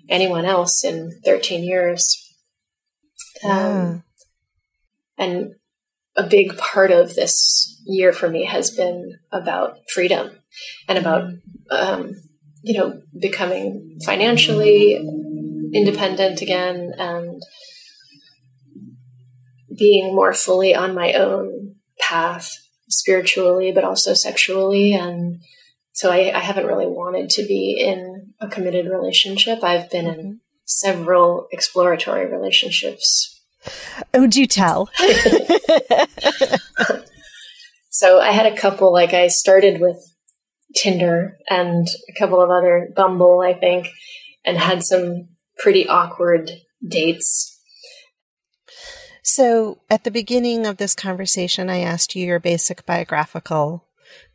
[0.09, 2.17] anyone else in 13 years.
[3.43, 3.67] Yeah.
[3.67, 4.03] Um,
[5.17, 5.55] and
[6.17, 10.31] a big part of this year for me has been about freedom
[10.89, 11.31] and about,
[11.71, 12.13] um,
[12.63, 14.97] you know, becoming financially
[15.73, 17.43] independent again and
[19.77, 22.51] being more fully on my own path
[22.89, 24.93] spiritually, but also sexually.
[24.95, 25.41] And
[25.93, 29.63] so I, I haven't really wanted to be in a committed relationship.
[29.63, 30.33] I've been in mm-hmm.
[30.65, 33.43] several exploratory relationships.
[34.15, 34.89] Oh, do you tell?
[37.91, 39.99] so I had a couple, like I started with
[40.77, 43.89] Tinder and a couple of other Bumble, I think,
[44.45, 45.29] and had some
[45.59, 46.51] pretty awkward
[46.87, 47.55] dates.
[49.23, 53.88] So, at the beginning of this conversation, I asked you your basic biographical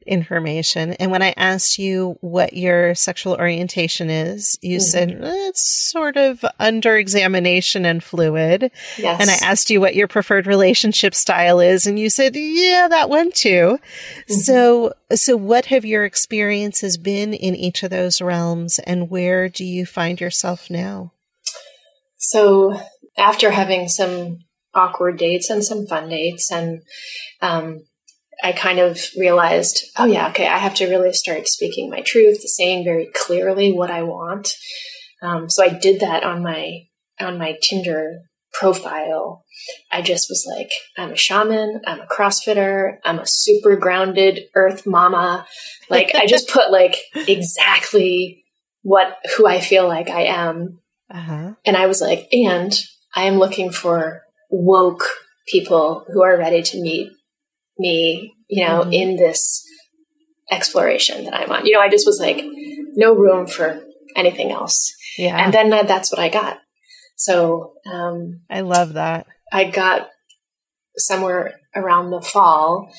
[0.06, 0.94] information.
[0.94, 4.84] And when I asked you what your sexual orientation is, you mm-hmm.
[4.84, 8.72] said it's sort of under examination and fluid.
[8.98, 9.22] Yes.
[9.22, 13.10] And I asked you what your preferred relationship style is, and you said, yeah, that
[13.10, 13.80] one too.
[13.80, 14.34] Mm-hmm.
[14.34, 19.64] So, so what have your experiences been in each of those realms, and where do
[19.66, 21.12] you find yourself now?
[22.18, 22.80] So
[23.18, 24.40] after having some
[24.74, 26.82] awkward dates and some fun dates, and
[27.42, 27.86] um,
[28.44, 32.42] I kind of realized, oh yeah, okay, I have to really start speaking my truth,
[32.42, 34.54] saying very clearly what I want.
[35.22, 36.82] Um, so I did that on my
[37.20, 38.20] on my Tinder
[38.54, 39.46] profile.
[39.92, 44.86] I just was like, I'm a shaman, I'm a CrossFitter, I'm a super grounded earth
[44.86, 45.48] mama.
[45.90, 48.44] Like I just put like exactly
[48.82, 50.80] what who I feel like I am
[51.14, 51.54] uh-huh.
[51.64, 52.74] And I was like, and
[53.16, 55.08] I am looking for woke
[55.48, 57.12] people who are ready to meet
[57.78, 58.94] me, you know, mm-hmm.
[58.94, 59.66] in this
[60.52, 61.66] exploration that I'm on.
[61.66, 62.44] You know, I just was like,
[62.96, 63.84] no room for
[64.16, 64.94] anything else.
[65.18, 65.38] Yeah.
[65.38, 66.60] And then that's what I got.
[67.16, 69.28] So, um, I love that.
[69.52, 70.10] I got
[70.98, 72.92] somewhere around the fall,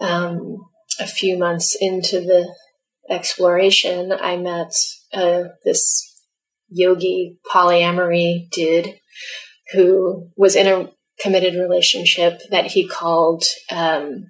[0.00, 0.58] um,
[1.00, 2.54] a few months into the
[3.08, 4.72] exploration, I met
[5.12, 6.02] uh, this
[6.68, 8.94] yogi polyamory dude
[9.72, 14.26] who was in a committed relationship that he called um,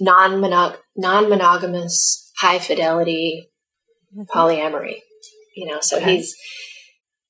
[0.00, 3.50] non monogamous high fidelity
[4.16, 4.22] mm-hmm.
[4.30, 5.00] polyamory.
[5.54, 6.16] You know, so okay.
[6.16, 6.36] he's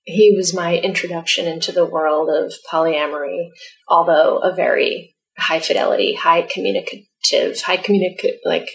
[0.05, 3.51] he was my introduction into the world of polyamory,
[3.89, 8.69] although a very high fidelity, high communicative, high communicate like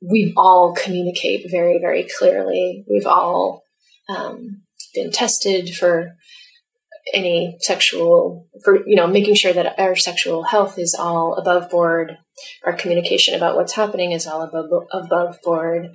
[0.00, 2.84] we all communicate very, very clearly.
[2.88, 3.62] We've all
[4.08, 4.62] um,
[4.94, 6.16] been tested for
[7.14, 12.16] any sexual for you know making sure that our sexual health is all above board.
[12.64, 15.88] Our communication about what's happening is all above above board.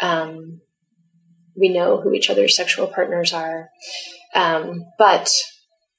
[0.00, 0.60] Um,
[1.56, 3.68] we know who each other's sexual partners are.
[4.34, 5.30] Um, but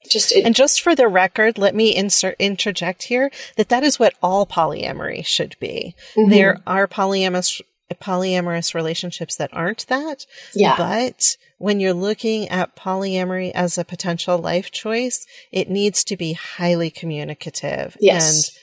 [0.08, 3.98] just it, and just for the record let me insert interject here that that is
[3.98, 5.94] what all polyamory should be.
[6.16, 6.30] Mm-hmm.
[6.30, 7.60] there are polyamorous
[7.94, 10.26] polyamorous relationships that aren't that.
[10.54, 10.76] Yeah.
[10.76, 11.22] But
[11.58, 16.90] when you're looking at polyamory as a potential life choice, it needs to be highly
[16.90, 18.48] communicative yes.
[18.48, 18.58] and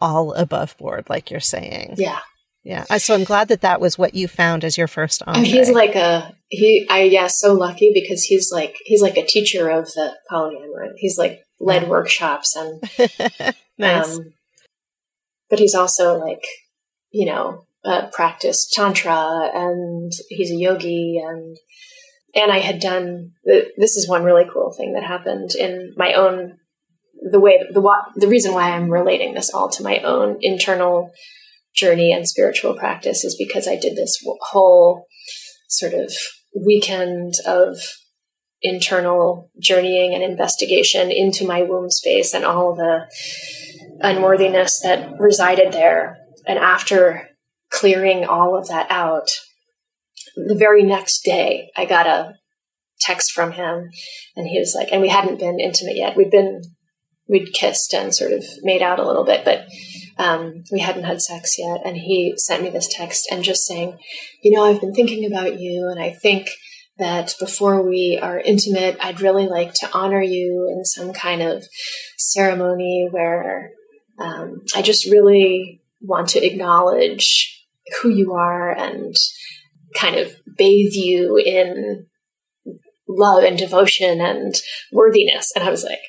[0.00, 1.94] all above board, like you're saying.
[1.98, 2.20] Yeah.
[2.64, 2.84] Yeah.
[2.98, 5.94] So I'm glad that that was what you found as your first And he's like
[5.94, 6.86] a he.
[6.90, 10.90] I yeah, so lucky because he's like he's like a teacher of the polyamory.
[10.96, 12.82] He's like led workshops and
[13.78, 14.18] nice.
[14.18, 14.34] um,
[15.48, 16.44] but he's also like
[17.10, 18.08] you know uh,
[18.72, 21.56] tantra and he's a yogi and
[22.34, 26.58] and I had done this is one really cool thing that happened in my own
[27.30, 27.82] the way the
[28.16, 31.10] the reason why I'm relating this all to my own internal
[31.74, 35.06] journey and spiritual practice is because I did this whole
[35.68, 36.12] sort of
[36.54, 37.78] weekend of
[38.60, 43.06] internal journeying and investigation into my womb space and all the
[44.00, 46.18] unworthiness that resided there.
[46.46, 47.27] And after
[47.78, 49.30] clearing all of that out,
[50.36, 52.34] the very next day, I got a
[53.00, 53.90] text from him
[54.36, 56.16] and he was like, and we hadn't been intimate yet.
[56.16, 56.62] We'd been,
[57.28, 59.66] we'd kissed and sort of made out a little bit, but
[60.18, 61.80] um, we hadn't had sex yet.
[61.84, 63.98] And he sent me this text and just saying,
[64.42, 66.50] you know, I've been thinking about you and I think
[66.98, 71.64] that before we are intimate, I'd really like to honor you in some kind of
[72.18, 73.70] ceremony where
[74.18, 77.57] um, I just really want to acknowledge
[78.00, 79.14] who you are and
[79.94, 82.06] kind of bathe you in
[83.08, 84.54] love and devotion and
[84.92, 85.52] worthiness.
[85.54, 86.00] And I was like,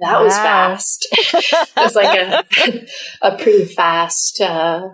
[0.00, 0.24] that wow.
[0.24, 1.08] was fast.
[1.12, 2.44] it was like a,
[3.22, 4.88] a pretty fast uh,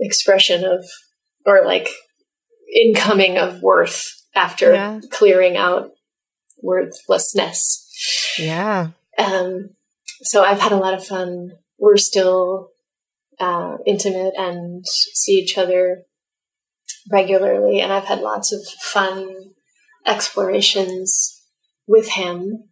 [0.00, 0.84] expression of,
[1.46, 1.88] or like
[2.74, 4.04] incoming of worth
[4.34, 5.00] after yeah.
[5.10, 5.90] clearing out
[6.62, 8.36] worthlessness.
[8.38, 8.88] Yeah.
[9.18, 9.70] Um,
[10.22, 11.52] so I've had a lot of fun.
[11.78, 12.70] We're still
[13.42, 16.04] uh, intimate and see each other
[17.10, 19.34] regularly, and I've had lots of fun
[20.06, 21.42] explorations
[21.86, 22.68] with him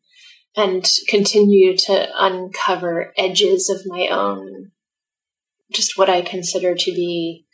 [0.57, 4.71] and continue to uncover edges of my own,
[5.73, 7.47] just what I consider to be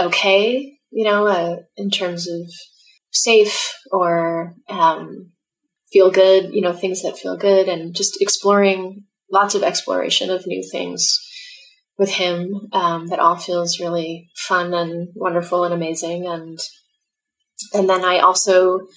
[0.00, 2.50] okay, you know, uh, in terms of
[3.10, 5.32] safe or um,
[5.92, 10.46] feel good, you know, things that feel good, and just exploring lots of exploration of
[10.46, 11.18] new things
[12.02, 16.26] with him um, that all feels really fun and wonderful and amazing.
[16.26, 16.58] And
[17.72, 18.88] and then I also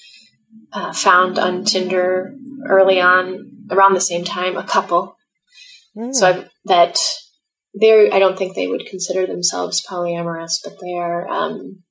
[0.74, 2.34] uh, found on Tinder
[2.68, 5.16] early on, around the same time, a couple.
[5.96, 6.16] Mm.
[6.16, 6.98] So I, that
[7.76, 11.28] they're I don't think they would consider themselves polyamorous, but they are.
[11.28, 11.84] Um,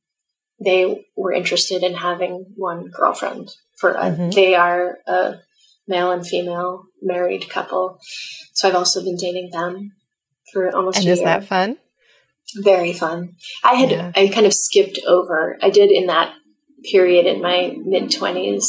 [0.64, 4.30] they were interested in having one girlfriend for a, mm-hmm.
[4.30, 5.34] they are a
[5.86, 7.98] male and female married couple
[8.54, 9.90] so i've also been dating them
[10.54, 11.26] for almost and a is year.
[11.26, 11.76] that fun
[12.62, 14.12] very fun i had yeah.
[14.14, 16.32] i kind of skipped over i did in that
[16.90, 18.64] period in my mid 20s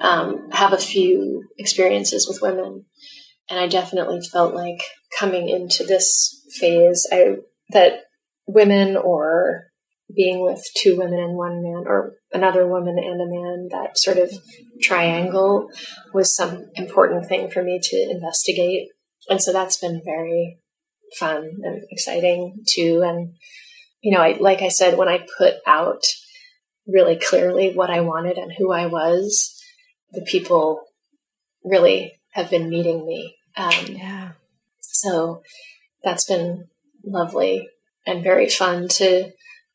[0.00, 2.84] um, have a few experiences with women
[3.50, 4.80] and i definitely felt like
[5.18, 7.36] coming into this phase i
[7.70, 8.04] that
[8.46, 9.66] women or
[10.14, 14.18] being with two women and one man, or another woman and a man, that sort
[14.18, 14.32] of
[14.80, 15.68] triangle
[16.14, 18.88] was some important thing for me to investigate.
[19.28, 20.58] And so that's been very
[21.18, 23.02] fun and exciting too.
[23.04, 23.34] And,
[24.00, 26.04] you know, I, like I said, when I put out
[26.86, 29.60] really clearly what I wanted and who I was,
[30.12, 30.82] the people
[31.64, 33.36] really have been meeting me.
[33.56, 34.30] Um, yeah.
[34.80, 35.42] So
[36.04, 36.68] that's been
[37.04, 37.68] lovely
[38.06, 39.32] and very fun to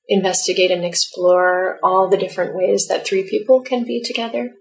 [0.08, 4.52] investigate and explore all the different ways that three people can be together.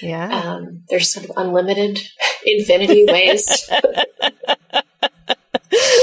[0.00, 0.28] Yeah.
[0.28, 2.00] Um, there's sort of unlimited
[2.46, 3.70] infinity ways.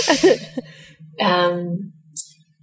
[1.21, 1.93] um,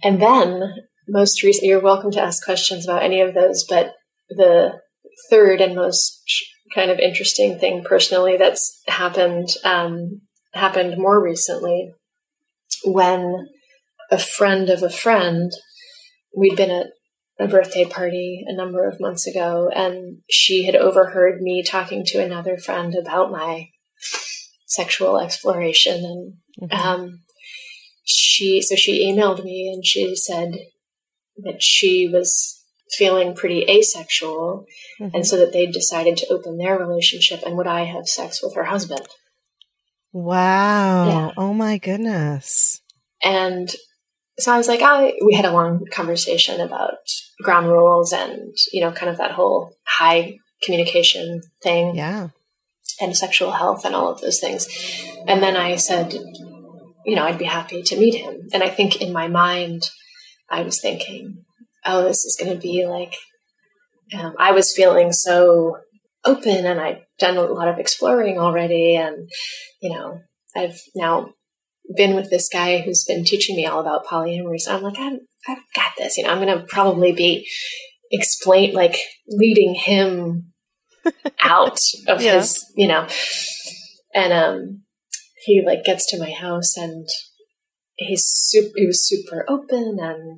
[0.03, 0.63] and then,
[1.07, 3.93] most recently, you're welcome to ask questions about any of those, but
[4.29, 4.79] the
[5.29, 6.21] third and most
[6.75, 10.21] kind of interesting thing personally that's happened um,
[10.53, 11.93] happened more recently
[12.83, 13.47] when
[14.11, 15.51] a friend of a friend
[16.35, 16.87] we'd been at
[17.39, 22.23] a birthday party a number of months ago, and she had overheard me talking to
[22.23, 23.69] another friend about my
[24.65, 26.35] sexual exploration.
[26.59, 26.87] And mm-hmm.
[26.87, 27.19] um,
[28.07, 30.53] she, so she emailed me and she said
[31.37, 34.65] that she was feeling pretty asexual,
[34.99, 35.15] mm-hmm.
[35.15, 38.55] and so that they decided to open their relationship, and would I have sex with
[38.55, 39.07] her husband?
[40.13, 41.07] Wow.
[41.07, 41.31] Yeah.
[41.37, 42.81] Oh my goodness.
[43.21, 43.69] And
[44.39, 46.97] so I was like, I, we had a long conversation about
[47.43, 51.95] ground rules and, you know, kind of that whole high communication thing.
[51.95, 52.29] Yeah.
[53.01, 54.67] And sexual health and all of those things.
[55.27, 56.15] And then I said,
[57.07, 58.49] you know, I'd be happy to meet him.
[58.53, 59.89] And I think in my mind,
[60.49, 61.45] I was thinking,
[61.85, 63.15] oh, this is going to be like,
[64.13, 65.77] um, I was feeling so
[66.25, 68.97] open and I'd done a lot of exploring already.
[68.97, 69.29] And,
[69.81, 70.19] you know,
[70.53, 71.29] I've now
[71.95, 74.59] been with this guy who's been teaching me all about polyamory.
[74.59, 76.17] So I'm like, I've, I've got this.
[76.17, 77.47] You know, I'm going to probably be
[78.11, 78.97] explain like
[79.29, 80.51] leading him
[81.41, 81.79] out
[82.09, 82.33] of yeah.
[82.33, 83.07] his, you know,
[84.13, 84.81] and um,
[85.47, 87.07] he like gets to my house and
[87.95, 90.37] he's super, he was super open and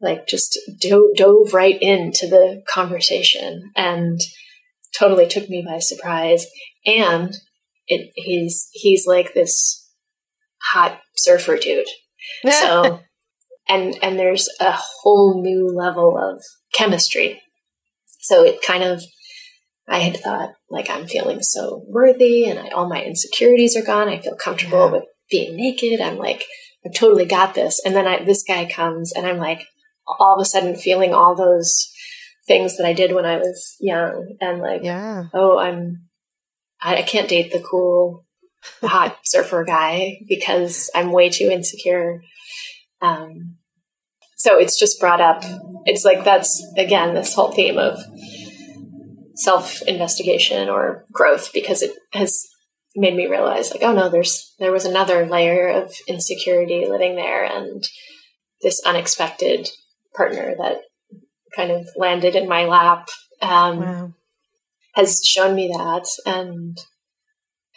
[0.00, 4.20] like just do- dove right into the conversation and
[4.98, 6.46] totally took me by surprise.
[6.84, 7.32] And
[7.86, 9.88] it, he's he's like this
[10.72, 11.86] hot surfer dude.
[12.60, 13.00] So
[13.68, 16.42] and and there's a whole new level of
[16.74, 17.40] chemistry.
[18.22, 19.04] So it kind of
[19.92, 24.08] I had thought like I'm feeling so worthy and I, all my insecurities are gone.
[24.08, 24.92] I feel comfortable yeah.
[24.92, 26.00] with being naked.
[26.00, 26.46] I'm like
[26.84, 27.80] I've totally got this.
[27.84, 29.66] And then I, this guy comes and I'm like
[30.06, 31.92] all of a sudden feeling all those
[32.46, 35.24] things that I did when I was young and like, yeah.
[35.34, 36.08] oh, I'm,
[36.80, 38.24] I, I can't date the cool,
[38.82, 42.22] hot surfer guy because I'm way too insecure.
[43.02, 43.56] Um,
[44.36, 45.44] so it's just brought up.
[45.84, 48.00] It's like that's again this whole theme of
[49.34, 52.46] self investigation or growth because it has
[52.94, 57.44] made me realize like oh no there's there was another layer of insecurity living there
[57.44, 57.84] and
[58.60, 59.68] this unexpected
[60.14, 60.82] partner that
[61.56, 63.08] kind of landed in my lap
[63.40, 64.12] um, wow.
[64.94, 66.78] has shown me that and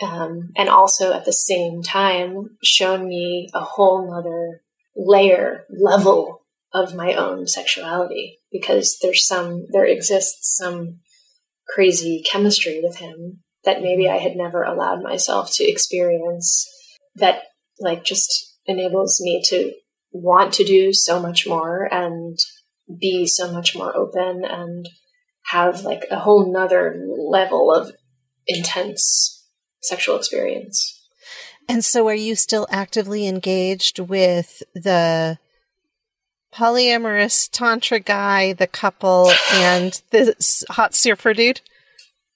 [0.01, 4.62] um, and also at the same time shown me a whole nother
[4.95, 6.41] layer level
[6.74, 10.99] of my own sexuality because there's some there exists some
[11.74, 16.68] crazy chemistry with him that maybe I had never allowed myself to experience
[17.16, 17.43] that
[17.80, 19.74] like just enables me to
[20.11, 22.38] want to do so much more and
[22.99, 24.88] be so much more open and
[25.47, 27.91] have like a whole nother level of
[28.47, 29.45] intense
[29.82, 31.01] sexual experience.
[31.68, 35.39] And so are you still actively engaged with the
[36.56, 40.36] polyamorous tantra guy, the couple, and the
[40.70, 41.62] hot surfer dude?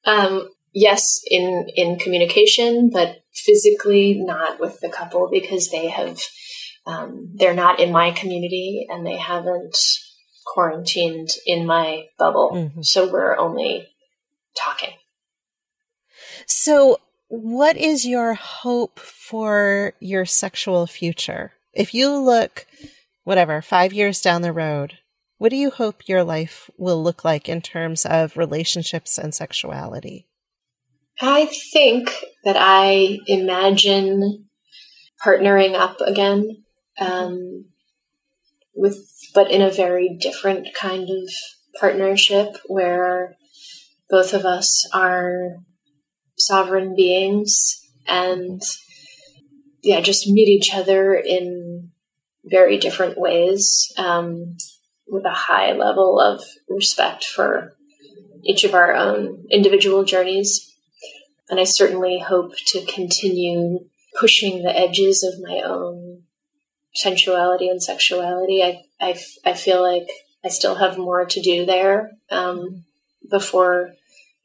[0.06, 6.20] Um, yes, in in communication, but physically not with the couple because they have
[6.86, 9.78] um, they're not in my community and they haven't
[10.46, 12.52] quarantined in my bubble.
[12.54, 12.82] Mm-hmm.
[12.82, 13.88] So we're only
[14.58, 14.94] talking.
[16.46, 21.54] So, what is your hope for your sexual future?
[21.74, 22.66] If you look,
[23.30, 24.98] whatever, five years down the road,
[25.38, 30.28] what do you hope your life will look like in terms of relationships and sexuality?
[31.22, 32.10] I think
[32.44, 34.46] that I imagine
[35.24, 36.64] partnering up again
[37.00, 37.66] um,
[38.74, 38.98] with,
[39.36, 41.32] but in a very different kind of
[41.80, 43.36] partnership where
[44.10, 45.58] both of us are
[46.36, 48.60] sovereign beings and
[49.84, 51.92] yeah, just meet each other in
[52.44, 54.58] very different ways um,
[55.08, 57.76] with a high level of respect for
[58.44, 60.74] each of our own individual journeys.
[61.50, 63.86] And I certainly hope to continue
[64.20, 66.24] pushing the edges of my own
[66.96, 68.64] sensuality and sexuality.
[68.64, 70.08] I, I, I feel like
[70.44, 72.86] I still have more to do there um,
[73.30, 73.94] before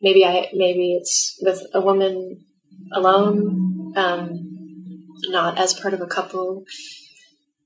[0.03, 2.45] maybe I maybe it's with a woman
[2.93, 6.65] alone, um, not as part of a couple.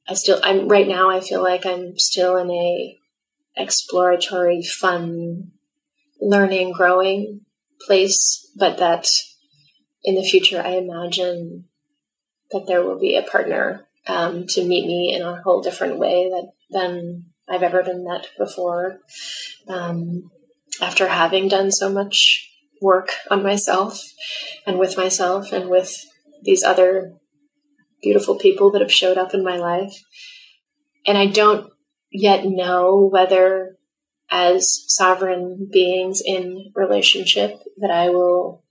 [0.08, 1.10] I still I'm right now.
[1.10, 2.98] I feel like I'm still in a
[3.56, 5.52] exploratory, fun,
[6.20, 7.42] learning, growing
[7.86, 9.06] place, but that
[10.04, 11.64] in the future, I imagine
[12.50, 16.30] that there will be a partner um, to meet me in a whole different way
[16.30, 19.00] that, than I've ever been met before.
[19.68, 20.30] Um,
[20.80, 22.48] after having done so much
[22.80, 24.00] work on myself
[24.66, 26.06] and with myself and with
[26.42, 27.14] these other
[28.02, 30.02] beautiful people that have showed up in my life.
[31.06, 31.70] And I don't
[32.10, 33.76] yet know whether,
[34.30, 38.64] as sovereign beings in relationship, that I will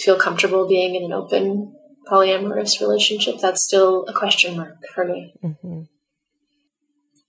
[0.00, 1.74] feel comfortable being in an open
[2.10, 5.34] polyamorous relationship, that's still a question mark for me.
[5.42, 5.82] Mm-hmm.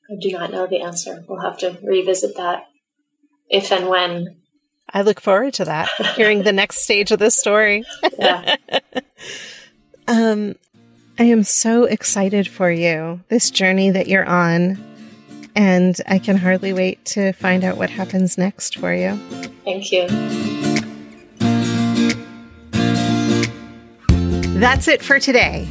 [0.09, 1.23] I do not know the answer.
[1.27, 2.63] We'll have to revisit that
[3.49, 4.37] if and when.
[4.89, 7.83] I look forward to that, hearing the next stage of this story.
[8.17, 8.55] Yeah.
[10.07, 10.55] um,
[11.19, 14.83] I am so excited for you, this journey that you're on.
[15.55, 19.15] And I can hardly wait to find out what happens next for you.
[19.63, 20.07] Thank you.
[24.59, 25.67] That's it for today.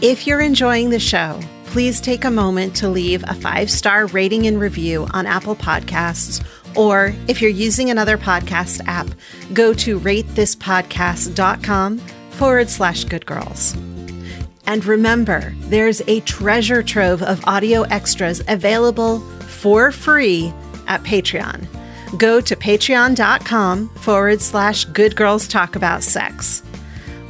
[0.00, 4.46] If you're enjoying the show, please take a moment to leave a five star rating
[4.46, 6.40] and review on Apple Podcasts.
[6.76, 9.08] Or if you're using another podcast app,
[9.52, 13.76] go to ratethispodcast.com forward slash good girls.
[14.68, 20.52] And remember, there's a treasure trove of audio extras available for free
[20.86, 21.66] at Patreon.
[22.18, 26.60] Go to patreon.com forward slash good girls talk about sex.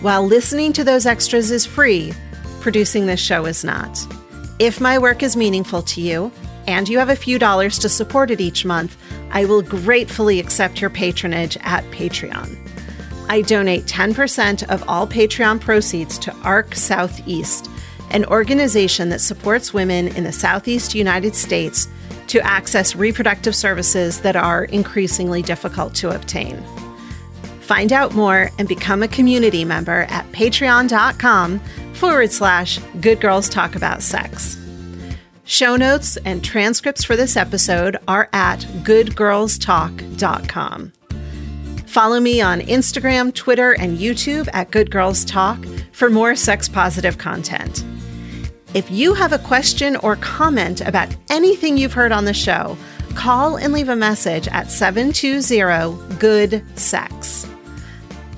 [0.00, 2.12] While listening to those extras is free,
[2.60, 3.96] producing this show is not.
[4.58, 6.32] If my work is meaningful to you,
[6.66, 8.96] and you have a few dollars to support it each month,
[9.30, 12.58] I will gratefully accept your patronage at Patreon.
[13.28, 17.68] I donate 10% of all Patreon proceeds to ARC Southeast,
[18.10, 21.88] an organization that supports women in the Southeast United States
[22.28, 26.62] to access reproductive services that are increasingly difficult to obtain.
[27.60, 31.58] Find out more and become a community member at patreon.com
[31.94, 34.56] forward slash good girls talk about sex.
[35.44, 40.92] Show notes and transcripts for this episode are at goodgirlstalk.com.
[41.88, 45.58] Follow me on Instagram, Twitter, and YouTube at Good Girls Talk
[45.92, 47.82] for more sex positive content.
[48.74, 52.76] If you have a question or comment about anything you've heard on the show,
[53.14, 57.46] call and leave a message at 720 Good Sex.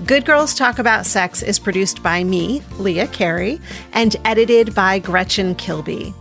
[0.07, 3.61] Good Girls Talk About Sex is produced by me, Leah Carey,
[3.93, 6.15] and edited by Gretchen Kilby.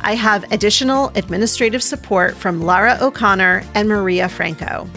[0.00, 4.90] I have additional administrative support from Lara O'Connor and Maria Franco.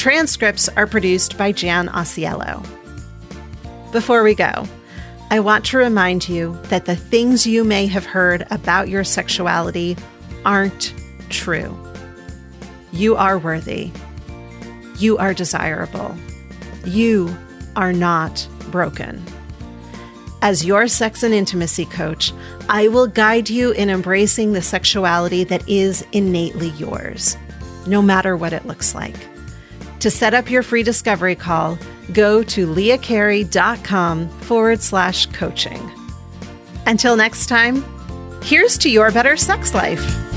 [0.00, 2.66] Transcripts are produced by Jan Osiello.
[3.92, 4.66] Before we go,
[5.30, 9.98] I want to remind you that the things you may have heard about your sexuality
[10.46, 10.94] aren't
[11.28, 11.78] true.
[12.92, 13.90] You are worthy.
[14.96, 16.16] You are desirable.
[16.86, 17.36] You
[17.76, 19.22] are not broken.
[20.40, 22.32] As your sex and intimacy coach,
[22.70, 27.36] I will guide you in embracing the sexuality that is innately yours,
[27.86, 29.29] no matter what it looks like.
[30.00, 31.78] To set up your free discovery call,
[32.12, 35.90] go to leahcarey.com forward slash coaching.
[36.86, 37.84] Until next time,
[38.42, 40.29] here's to your better sex life.